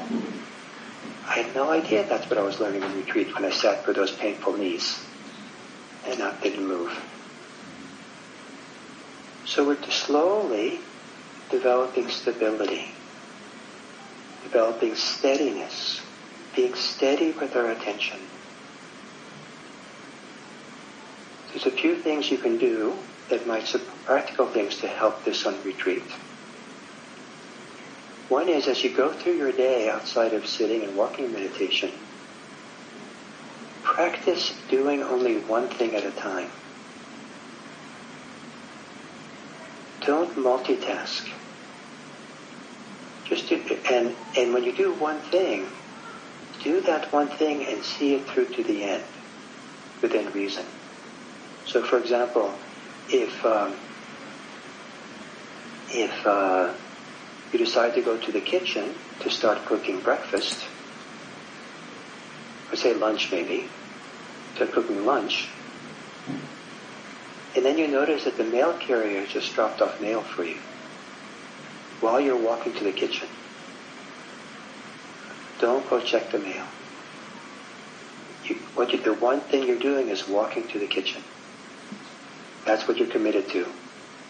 I 1.28 1.40
had 1.40 1.56
no 1.56 1.72
idea 1.72 2.06
that's 2.08 2.30
what 2.30 2.38
I 2.38 2.44
was 2.44 2.60
learning 2.60 2.84
in 2.84 2.98
retreat 2.98 3.34
when 3.34 3.46
I 3.46 3.52
sat 3.52 3.88
with 3.88 3.96
those 3.96 4.12
painful 4.12 4.58
knees 4.58 5.00
and 6.06 6.22
I 6.22 6.40
didn't 6.42 6.68
move. 6.68 6.92
So 9.46 9.68
we're 9.68 9.82
slowly 9.90 10.80
developing 11.50 12.10
stability, 12.10 12.96
developing 14.44 14.96
steadiness, 14.96 16.02
being 16.56 16.74
steady 16.76 17.32
with 17.32 17.56
our 17.56 17.70
attention. 17.70 18.20
There's 21.50 21.66
a 21.66 21.72
few 21.72 21.96
things 21.96 22.32
you 22.32 22.38
can 22.38 22.58
do 22.58 22.94
that 23.30 23.46
might, 23.46 23.74
practical 24.06 24.48
things 24.48 24.78
to 24.78 24.88
help 24.88 25.24
this 25.24 25.46
on 25.46 25.62
retreat. 25.64 26.04
One 28.30 28.50
is 28.50 28.68
as 28.68 28.84
you 28.84 28.96
go 28.96 29.14
through 29.14 29.38
your 29.38 29.52
day 29.52 29.90
outside 29.90 30.34
of 30.34 30.48
sitting 30.48 30.84
and 30.84 30.96
walking 30.96 31.32
meditation, 31.32 31.92
practice 33.84 34.56
doing 34.70 35.04
only 35.04 35.38
one 35.38 35.68
thing 35.68 35.94
at 35.96 36.06
a 36.06 36.12
time. 36.12 36.50
Don't 40.06 40.36
multitask. 40.38 41.24
Just 43.26 43.50
do, 43.50 43.62
and, 43.90 44.16
and 44.38 44.54
when 44.54 44.64
you 44.64 44.76
do 44.76 44.94
one 44.94 45.22
thing, 45.22 45.66
do 46.64 46.82
that 46.82 47.12
one 47.14 47.30
thing 47.30 47.66
and 47.66 47.84
see 47.84 48.16
it 48.16 48.30
through 48.30 48.50
to 48.50 48.64
the 48.64 48.84
end 48.84 49.04
within 50.02 50.32
reason. 50.34 50.66
So 51.66 51.82
for 51.84 51.98
example, 52.00 52.54
if, 53.10 53.46
um, 53.46 53.76
if 55.90 56.28
uh, 56.28 56.74
you 57.54 57.60
decide 57.60 57.96
to 57.96 58.02
go 58.02 58.18
to 58.18 58.32
the 58.32 58.42
kitchen 58.42 58.96
to 59.22 59.30
start 59.30 59.66
cooking 59.66 60.02
breakfast, 60.02 60.66
or 62.72 62.76
say 62.76 62.94
lunch 62.94 63.32
maybe, 63.32 63.70
start 64.56 64.74
cooking 64.74 65.06
lunch, 65.06 65.48
and 67.56 67.66
then 67.66 67.78
you 67.78 67.88
notice 67.88 68.24
that 68.24 68.38
the 68.38 68.44
mail 68.44 68.78
carrier 68.78 69.26
just 69.26 69.54
dropped 69.54 69.82
off 69.82 70.02
mail 70.02 70.22
for 70.22 70.44
you 70.44 70.58
while 72.00 72.20
you're 72.20 72.38
walking 72.38 72.74
to 72.74 72.84
the 72.84 72.92
kitchen. 72.92 73.28
Don't 75.60 75.90
go 75.90 76.02
check 76.02 76.32
the 76.32 76.40
mail. 76.40 76.66
You, 78.44 78.56
what 78.76 78.92
you, 78.92 79.00
the 79.00 79.14
one 79.14 79.40
thing 79.40 79.68
you're 79.68 79.80
doing 79.80 80.10
is 80.10 80.28
walking 80.28 80.68
to 80.70 80.80
the 80.80 80.88
kitchen. 80.88 81.24
That's 82.66 82.88
what 82.88 82.98
you're 82.98 83.08
committed 83.08 83.50
to. 83.50 83.68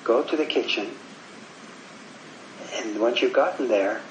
Go 0.03 0.21
to 0.23 0.37
the 0.37 0.45
kitchen, 0.45 0.91
and 2.75 2.99
once 2.99 3.21
you've 3.21 3.33
gotten 3.33 3.69
there, 3.69 4.01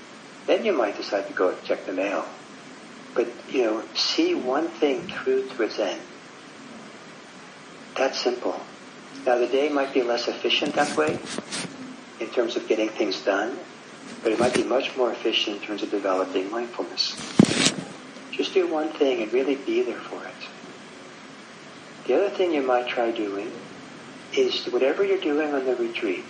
then 0.46 0.64
you 0.64 0.72
might 0.72 0.96
decide 0.96 1.28
to 1.28 1.32
go 1.34 1.54
check 1.64 1.86
the 1.86 1.92
mail. 1.92 2.24
But, 3.14 3.28
you 3.50 3.62
know, 3.64 3.84
see 3.94 4.34
one 4.34 4.68
thing 4.68 5.06
through 5.06 5.48
to 5.50 5.62
its 5.62 5.78
end. 5.78 6.00
That's 7.94 8.18
simple. 8.20 8.58
Now 9.24 9.38
the 9.38 9.46
day 9.46 9.68
might 9.68 9.94
be 9.94 10.02
less 10.02 10.26
efficient 10.26 10.74
that 10.74 10.96
way 10.96 11.18
in 12.18 12.28
terms 12.30 12.56
of 12.56 12.66
getting 12.66 12.88
things 12.88 13.24
done, 13.24 13.56
but 14.22 14.32
it 14.32 14.38
might 14.38 14.54
be 14.54 14.64
much 14.64 14.96
more 14.96 15.12
efficient 15.12 15.58
in 15.58 15.62
terms 15.62 15.82
of 15.82 15.90
developing 15.90 16.50
mindfulness. 16.50 17.14
Just 18.32 18.52
do 18.52 18.66
one 18.66 18.88
thing 18.88 19.22
and 19.22 19.32
really 19.32 19.54
be 19.54 19.82
there 19.82 19.98
for 19.98 20.24
it. 20.24 20.34
The 22.06 22.16
other 22.16 22.30
thing 22.30 22.52
you 22.52 22.62
might 22.62 22.88
try 22.88 23.12
doing 23.12 23.52
is 24.32 24.64
whatever 24.66 25.04
you're 25.04 25.20
doing 25.20 25.54
on 25.54 25.66
the 25.66 25.76
retreat, 25.76 26.24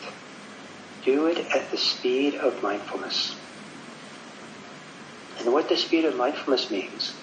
do 1.04 1.26
it 1.26 1.38
at 1.54 1.70
the 1.70 1.78
speed 1.78 2.34
of 2.34 2.62
mindfulness. 2.62 3.34
And 5.38 5.52
what 5.52 5.68
the 5.68 5.76
speed 5.76 6.04
of 6.04 6.14
mindfulness 6.14 6.70
means, 6.70 7.14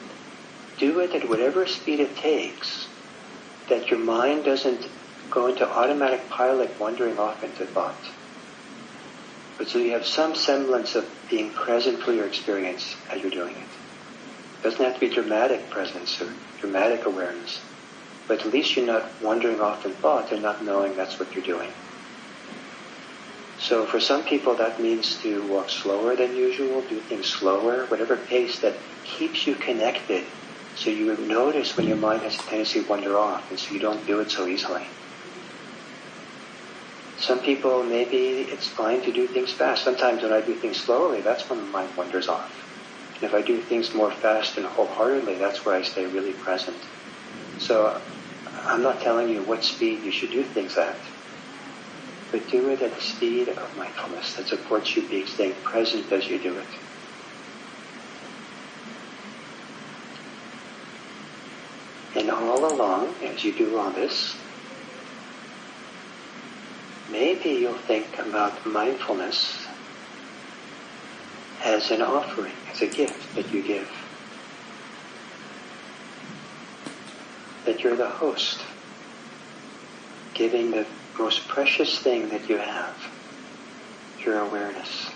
do 0.80 1.00
it 1.00 1.14
at 1.14 1.30
whatever 1.30 1.68
speed 1.68 2.00
it 2.00 2.16
takes 2.18 2.88
that 3.68 3.92
your 3.92 4.00
mind 4.00 4.46
doesn't 4.46 4.88
go 5.30 5.48
into 5.48 5.68
automatic 5.68 6.30
pilot 6.30 6.80
wandering 6.80 7.18
off 7.18 7.44
into 7.44 7.66
thought. 7.66 8.00
But 9.58 9.68
so 9.68 9.80
you 9.80 9.92
have 9.92 10.06
some 10.06 10.36
semblance 10.36 10.96
of 10.96 11.06
being 11.30 11.52
present 11.52 12.02
for 12.02 12.14
your 12.14 12.26
experience 12.26 12.96
as 13.12 13.22
you're 13.22 13.32
doing 13.32 13.56
it. 13.56 13.68
It 14.60 14.64
doesn't 14.64 14.84
have 14.84 14.94
to 14.96 15.00
be 15.00 15.10
dramatic 15.10 15.70
presence 15.70 16.22
or 16.22 16.34
dramatic 16.60 17.06
awareness. 17.06 17.60
But 18.28 18.46
at 18.46 18.54
least 18.54 18.76
you're 18.76 18.86
not 18.86 19.22
wandering 19.22 19.60
off 19.60 19.86
in 19.86 19.94
thought 19.94 20.32
and 20.32 20.42
not 20.42 20.64
knowing 20.64 20.96
that's 20.96 21.20
what 21.20 21.34
you're 21.34 21.44
doing. 21.44 21.72
So 23.60 23.86
for 23.86 24.00
some 24.00 24.24
people 24.24 24.56
that 24.56 24.82
means 24.82 25.18
to 25.24 25.46
walk 25.48 25.70
slower 25.70 26.16
than 26.16 26.36
usual, 26.36 26.82
do 26.82 27.00
things 27.02 27.28
slower, 27.28 27.86
whatever 27.88 28.16
pace 28.16 28.60
that 28.60 28.76
keeps 29.04 29.46
you 29.46 29.56
connected 29.56 30.24
so 30.76 30.90
you 30.90 31.18
notice 31.18 31.76
when 31.76 31.88
your 31.88 31.98
mind 31.98 32.22
has 32.22 32.36
a 32.36 32.44
tendency 32.44 32.82
to 32.82 32.88
wander 32.88 33.18
off 33.18 33.50
and 33.50 33.60
so 33.60 33.74
you 33.74 33.82
don't 33.82 34.06
do 34.08 34.22
it 34.22 34.32
so 34.32 34.48
easily. 34.48 34.86
Some 37.20 37.42
people, 37.42 37.84
maybe 37.84 38.48
it's 38.50 38.68
fine 38.68 39.02
to 39.04 39.12
do 39.12 39.28
things 39.28 39.52
fast. 39.52 39.84
Sometimes 39.84 40.24
when 40.24 40.32
I 40.32 40.40
do 40.42 40.56
things 40.60 40.80
slowly, 40.80 41.22
that's 41.22 41.50
when 41.50 41.60
the 41.60 41.66
mind 41.66 41.98
wanders 41.98 42.30
off. 42.30 42.54
And 43.22 43.30
if 43.30 43.36
I 43.36 43.42
do 43.42 43.62
things 43.62 43.94
more 43.94 44.12
fast 44.12 44.58
and 44.58 44.66
wholeheartedly, 44.66 45.38
that's 45.38 45.66
where 45.66 45.76
I 45.76 45.82
stay 45.82 46.06
really 46.06 46.34
present. 46.34 46.78
So 47.58 48.02
I'm 48.70 48.84
not 48.84 49.02
telling 49.02 49.28
you 49.28 49.44
what 49.44 49.66
speed 49.66 50.06
you 50.06 50.12
should 50.12 50.32
do 50.32 50.46
things 50.46 50.78
at, 50.78 51.02
but 52.32 52.48
do 52.48 52.70
it 52.70 52.82
at 52.82 52.96
the 52.96 53.02
speed 53.02 53.50
of 53.50 53.76
mindfulness 53.76 54.36
that 54.36 54.48
supports 54.48 54.96
you 54.96 55.10
being 55.10 55.28
staying 55.28 55.62
present 55.64 56.12
as 56.14 56.26
you 56.30 56.42
do 56.42 56.58
it. 56.58 56.74
And 62.16 62.32
all 62.32 62.66
along, 62.66 63.24
as 63.26 63.44
you 63.44 63.58
do 63.58 63.78
all 63.78 63.92
this, 63.92 64.49
maybe 67.12 67.50
you'll 67.50 67.74
think 67.74 68.18
about 68.20 68.66
mindfulness 68.66 69.66
as 71.64 71.92
an 71.92 72.02
offering, 72.02 72.54
as 72.72 72.82
a 72.82 72.88
gift 72.88 73.36
that 73.36 73.52
you 73.54 73.62
give. 73.62 73.90
that 77.70 77.84
you're 77.84 77.96
the 77.96 78.10
host, 78.10 78.60
giving 80.34 80.72
the 80.72 80.88
most 81.20 81.48
precious 81.48 82.00
thing 82.00 82.30
that 82.30 82.50
you 82.50 82.58
have, 82.58 82.96
your 84.26 84.40
awareness. 84.40 85.12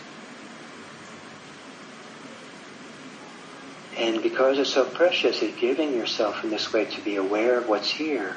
And 3.98 4.22
because 4.22 4.60
it's 4.60 4.72
so 4.72 4.86
precious, 4.86 5.41
it's 5.41 5.60
giving 5.60 5.96
yourself 5.96 6.44
in 6.44 6.52
this 6.52 6.72
way 6.72 6.86
to 6.86 7.02
be 7.02 7.16
aware 7.16 7.58
of 7.58 7.68
what's 7.68 7.89
here. 7.89 8.36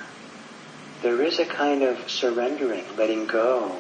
There 1.03 1.22
is 1.22 1.38
a 1.38 1.44
kind 1.44 1.82
of 1.82 2.11
surrendering, 2.11 2.84
letting 2.97 3.26
go 3.26 3.76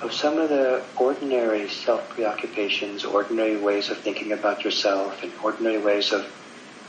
of 0.00 0.12
some 0.12 0.38
of 0.38 0.48
the 0.48 0.84
ordinary 0.96 1.68
self-preoccupations, 1.68 3.04
ordinary 3.04 3.56
ways 3.56 3.90
of 3.90 3.98
thinking 3.98 4.32
about 4.32 4.64
yourself, 4.64 5.22
and 5.22 5.32
ordinary 5.42 5.78
ways 5.78 6.12
of 6.12 6.24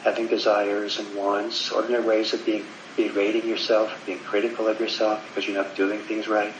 having 0.04 0.28
desires 0.28 1.00
and 1.00 1.16
wants, 1.16 1.72
ordinary 1.72 2.06
ways 2.06 2.34
of 2.34 2.46
being 2.46 2.66
berating 2.96 3.48
yourself, 3.48 3.92
being 4.06 4.20
critical 4.20 4.68
of 4.68 4.80
yourself 4.80 5.26
because 5.28 5.48
you're 5.48 5.62
not 5.62 5.76
doing 5.76 6.00
things 6.02 6.28
right. 6.28 6.54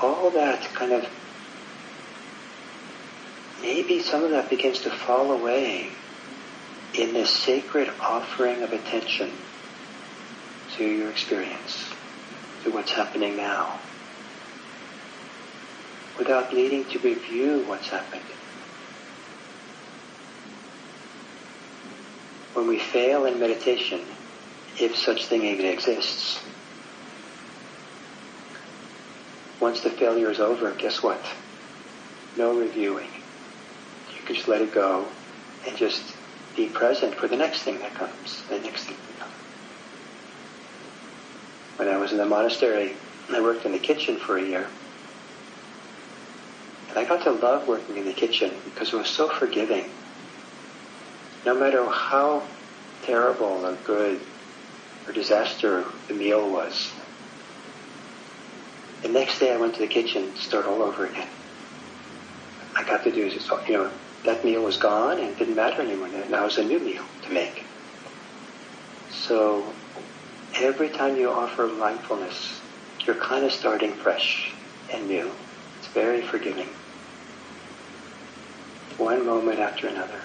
All 0.00 0.30
that 0.30 0.62
kind 0.74 0.92
of 0.92 1.08
maybe 3.60 4.00
some 4.00 4.22
of 4.22 4.30
that 4.30 4.50
begins 4.50 4.80
to 4.80 4.90
fall 4.90 5.32
away 5.32 5.90
in 6.92 7.12
this 7.12 7.30
sacred 7.30 7.90
offering 8.00 8.62
of 8.62 8.72
attention 8.72 9.30
to 10.76 10.84
your 10.84 11.10
experience, 11.10 11.90
to 12.64 12.70
what's 12.70 12.92
happening 12.92 13.36
now, 13.36 13.78
without 16.18 16.52
needing 16.52 16.84
to 16.84 16.98
review 16.98 17.64
what's 17.66 17.88
happened. 17.88 18.22
when 22.54 22.68
we 22.68 22.78
fail 22.78 23.26
in 23.26 23.38
meditation, 23.38 24.00
if 24.80 24.96
such 24.96 25.26
thing 25.26 25.44
even 25.44 25.66
exists, 25.66 26.40
once 29.60 29.82
the 29.82 29.90
failure 29.90 30.30
is 30.30 30.40
over, 30.40 30.72
guess 30.72 31.02
what? 31.02 31.20
No 32.36 32.56
reviewing. 32.56 33.10
You 34.08 34.22
can 34.24 34.36
just 34.36 34.48
let 34.48 34.62
it 34.62 34.72
go 34.72 35.06
and 35.66 35.76
just 35.76 36.16
be 36.56 36.68
present 36.68 37.16
for 37.16 37.28
the 37.28 37.36
next 37.36 37.62
thing 37.62 37.80
that 37.80 37.94
comes, 37.94 38.42
the 38.48 38.60
next 38.60 38.84
thing. 38.84 39.13
When 41.76 41.88
I 41.88 41.96
was 41.96 42.12
in 42.12 42.18
the 42.18 42.26
monastery, 42.26 42.94
I 43.30 43.40
worked 43.40 43.64
in 43.64 43.72
the 43.72 43.78
kitchen 43.78 44.18
for 44.18 44.36
a 44.36 44.42
year. 44.42 44.66
And 46.90 46.98
I 46.98 47.04
got 47.04 47.24
to 47.24 47.32
love 47.32 47.66
working 47.66 47.96
in 47.96 48.04
the 48.04 48.12
kitchen 48.12 48.50
because 48.64 48.92
it 48.92 48.96
was 48.96 49.08
so 49.08 49.28
forgiving 49.28 49.90
no 51.44 51.54
matter 51.54 51.84
how 51.86 52.42
terrible 53.02 53.66
or 53.66 53.76
good 53.84 54.20
or 55.06 55.12
disaster 55.12 55.84
the 56.08 56.14
meal 56.14 56.50
was, 56.50 56.92
The 59.02 59.10
next 59.10 59.38
day 59.38 59.52
I 59.52 59.58
went 59.58 59.74
to 59.74 59.80
the 59.80 59.86
kitchen, 59.86 60.34
start 60.34 60.64
all 60.64 60.82
over 60.82 61.04
again. 61.04 61.28
I 62.74 62.84
got 62.84 63.04
to 63.04 63.12
do 63.12 63.20
you 63.68 63.76
know, 63.76 63.90
that 64.24 64.44
meal 64.44 64.62
was 64.62 64.78
gone 64.78 65.18
and 65.18 65.28
it 65.28 65.38
didn't 65.38 65.56
matter 65.56 65.82
anymore. 65.82 66.08
Now 66.08 66.42
it 66.42 66.44
was 66.44 66.58
a 66.58 66.64
new 66.64 66.80
meal 66.80 67.04
to 67.22 67.32
make. 67.32 67.66
So 69.10 69.76
every 70.56 70.88
time 70.88 71.16
you 71.16 71.30
offer 71.30 71.66
mindfulness, 71.66 72.60
you're 73.06 73.16
kind 73.16 73.44
of 73.44 73.52
starting 73.52 73.92
fresh 73.92 74.52
and 74.92 75.08
new. 75.08 75.30
It's 75.78 75.88
very 75.88 76.22
forgiving. 76.22 76.68
One 78.96 79.26
moment 79.26 79.58
after 79.58 79.88
another. 79.88 80.20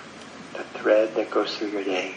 The 0.53 0.63
thread 0.80 1.15
that 1.15 1.32
goes 1.32 1.55
through 1.55 1.69
your 1.69 1.84
day. 1.84 2.15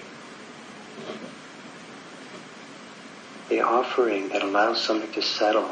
The 3.48 3.60
offering 3.60 4.28
that 4.30 4.42
allows 4.42 4.80
something 4.80 5.12
to 5.12 5.22
settle. 5.22 5.70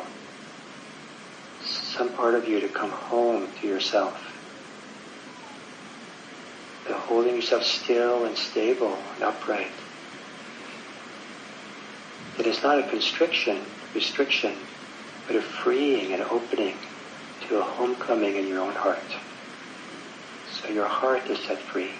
Some 1.64 2.10
part 2.10 2.34
of 2.34 2.48
you 2.48 2.60
to 2.60 2.68
come 2.68 2.90
home 2.90 3.48
to 3.60 3.66
yourself. 3.66 4.26
The 6.88 6.94
holding 6.94 7.36
yourself 7.36 7.64
still 7.64 8.24
and 8.24 8.36
stable 8.36 8.98
and 9.14 9.24
upright. 9.24 9.70
It 12.38 12.46
is 12.46 12.62
not 12.62 12.78
a 12.78 12.88
constriction, 12.88 13.60
restriction, 13.94 14.54
but 15.26 15.36
a 15.36 15.42
freeing 15.42 16.12
and 16.12 16.22
opening 16.22 16.76
to 17.48 17.58
a 17.58 17.62
homecoming 17.62 18.36
in 18.36 18.46
your 18.46 18.60
own 18.60 18.72
heart. 18.72 18.98
So 20.52 20.68
your 20.68 20.86
heart 20.86 21.26
is 21.28 21.38
set 21.40 21.58
free. 21.58 21.90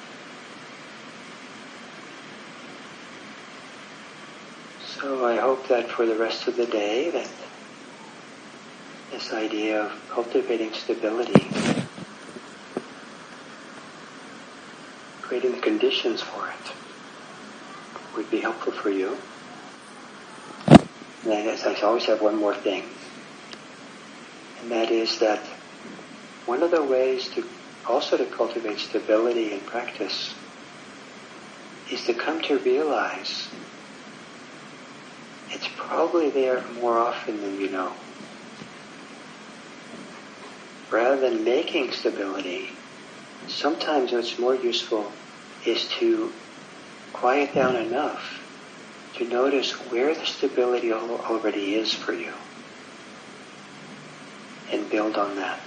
So 5.01 5.25
I 5.25 5.37
hope 5.37 5.67
that 5.69 5.91
for 5.91 6.05
the 6.07 6.15
rest 6.15 6.47
of 6.47 6.57
the 6.57 6.67
day 6.67 7.11
that 7.11 7.29
this 9.11 9.33
idea 9.33 9.83
of 9.83 9.93
cultivating 10.11 10.73
stability, 10.73 11.49
creating 15.23 15.53
the 15.53 15.61
conditions 15.61 16.21
for 16.21 16.49
it, 16.49 16.73
would 18.17 18.31
be 18.31 18.41
helpful 18.41 18.73
for 18.73 18.91
you. 18.91 19.17
And 21.25 21.33
I 21.33 21.71
I 21.71 21.81
always 21.83 22.07
have 22.07 22.21
one 22.21 22.37
more 22.37 22.55
thing. 22.55 22.85
And 24.61 24.71
that 24.71 24.91
is 24.91 25.19
that 25.21 25.47
one 26.47 26.63
of 26.63 26.71
the 26.71 26.83
ways 26.83 27.29
to 27.31 27.45
also 27.89 28.17
to 28.17 28.27
cultivate 28.27 28.79
stability 28.79 29.53
in 29.53 29.61
practice 29.61 30.35
is 31.91 32.05
to 32.05 32.15
come 32.15 32.41
to 32.43 32.59
realize 32.59 33.49
it's 35.53 35.69
probably 35.77 36.31
there 36.31 36.63
more 36.75 36.99
often 36.99 37.41
than 37.41 37.61
you 37.61 37.71
know. 37.71 37.95
Rather 40.91 41.21
than 41.21 41.45
making 41.45 41.93
stability, 41.93 42.69
sometimes 43.49 44.13
what's 44.13 44.39
more 44.39 44.55
useful 44.55 45.13
is 45.67 45.87
to 45.99 46.33
quiet 47.13 47.55
down 47.55 47.77
enough 47.77 48.40
to 49.21 49.29
notice 49.29 49.73
where 49.91 50.15
the 50.15 50.25
stability 50.25 50.91
already 50.93 51.75
is 51.75 51.93
for 51.93 52.15
you 52.15 52.33
and 54.73 54.89
build 54.89 55.17
on 55.17 55.37
that. 55.37 55.61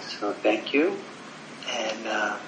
So 0.00 0.32
thank 0.42 0.72
you, 0.72 0.96
and 1.74 2.06
uh, 2.06 2.38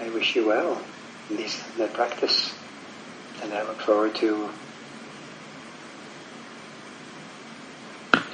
I 0.00 0.10
wish 0.10 0.34
you 0.34 0.48
well 0.48 0.82
in, 1.28 1.36
this, 1.36 1.62
in 1.72 1.82
the 1.82 1.88
practice, 1.88 2.52
and 3.42 3.52
I 3.52 3.62
look 3.62 3.80
forward 3.80 4.16
to 4.16 4.50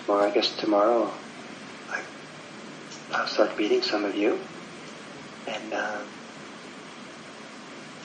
tomorrow. 0.06 0.28
I 0.28 0.30
guess 0.30 0.56
tomorrow 0.56 1.12
I, 1.90 2.00
I'll 3.12 3.26
start 3.26 3.58
meeting 3.58 3.82
some 3.82 4.04
of 4.04 4.14
you, 4.16 4.38
and 5.46 5.74
uh, 5.74 5.98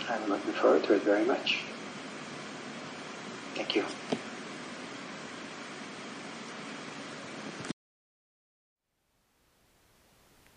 I'm 0.09 0.29
looking 0.29 0.53
forward 0.53 0.83
to 0.85 0.95
it 0.95 1.03
very 1.03 1.25
much. 1.25 1.59
Thank 3.55 3.75
you. 3.75 3.85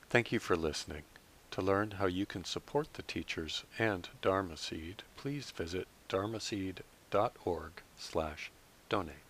Thank 0.09 0.33
you 0.33 0.39
for 0.39 0.57
listening. 0.57 1.03
To 1.51 1.63
learn 1.63 1.93
how 1.93 2.07
you 2.07 2.27
can 2.27 2.45
support 2.45 2.95
the 2.95 3.03
teachers 3.03 3.65
and 3.79 4.09
Dharma 4.23 4.57
Seed, 4.57 5.03
please 5.17 5.51
visit 5.51 5.87
dharmaseed.org 6.09 7.73
slash 7.97 8.51
donate. 8.89 9.24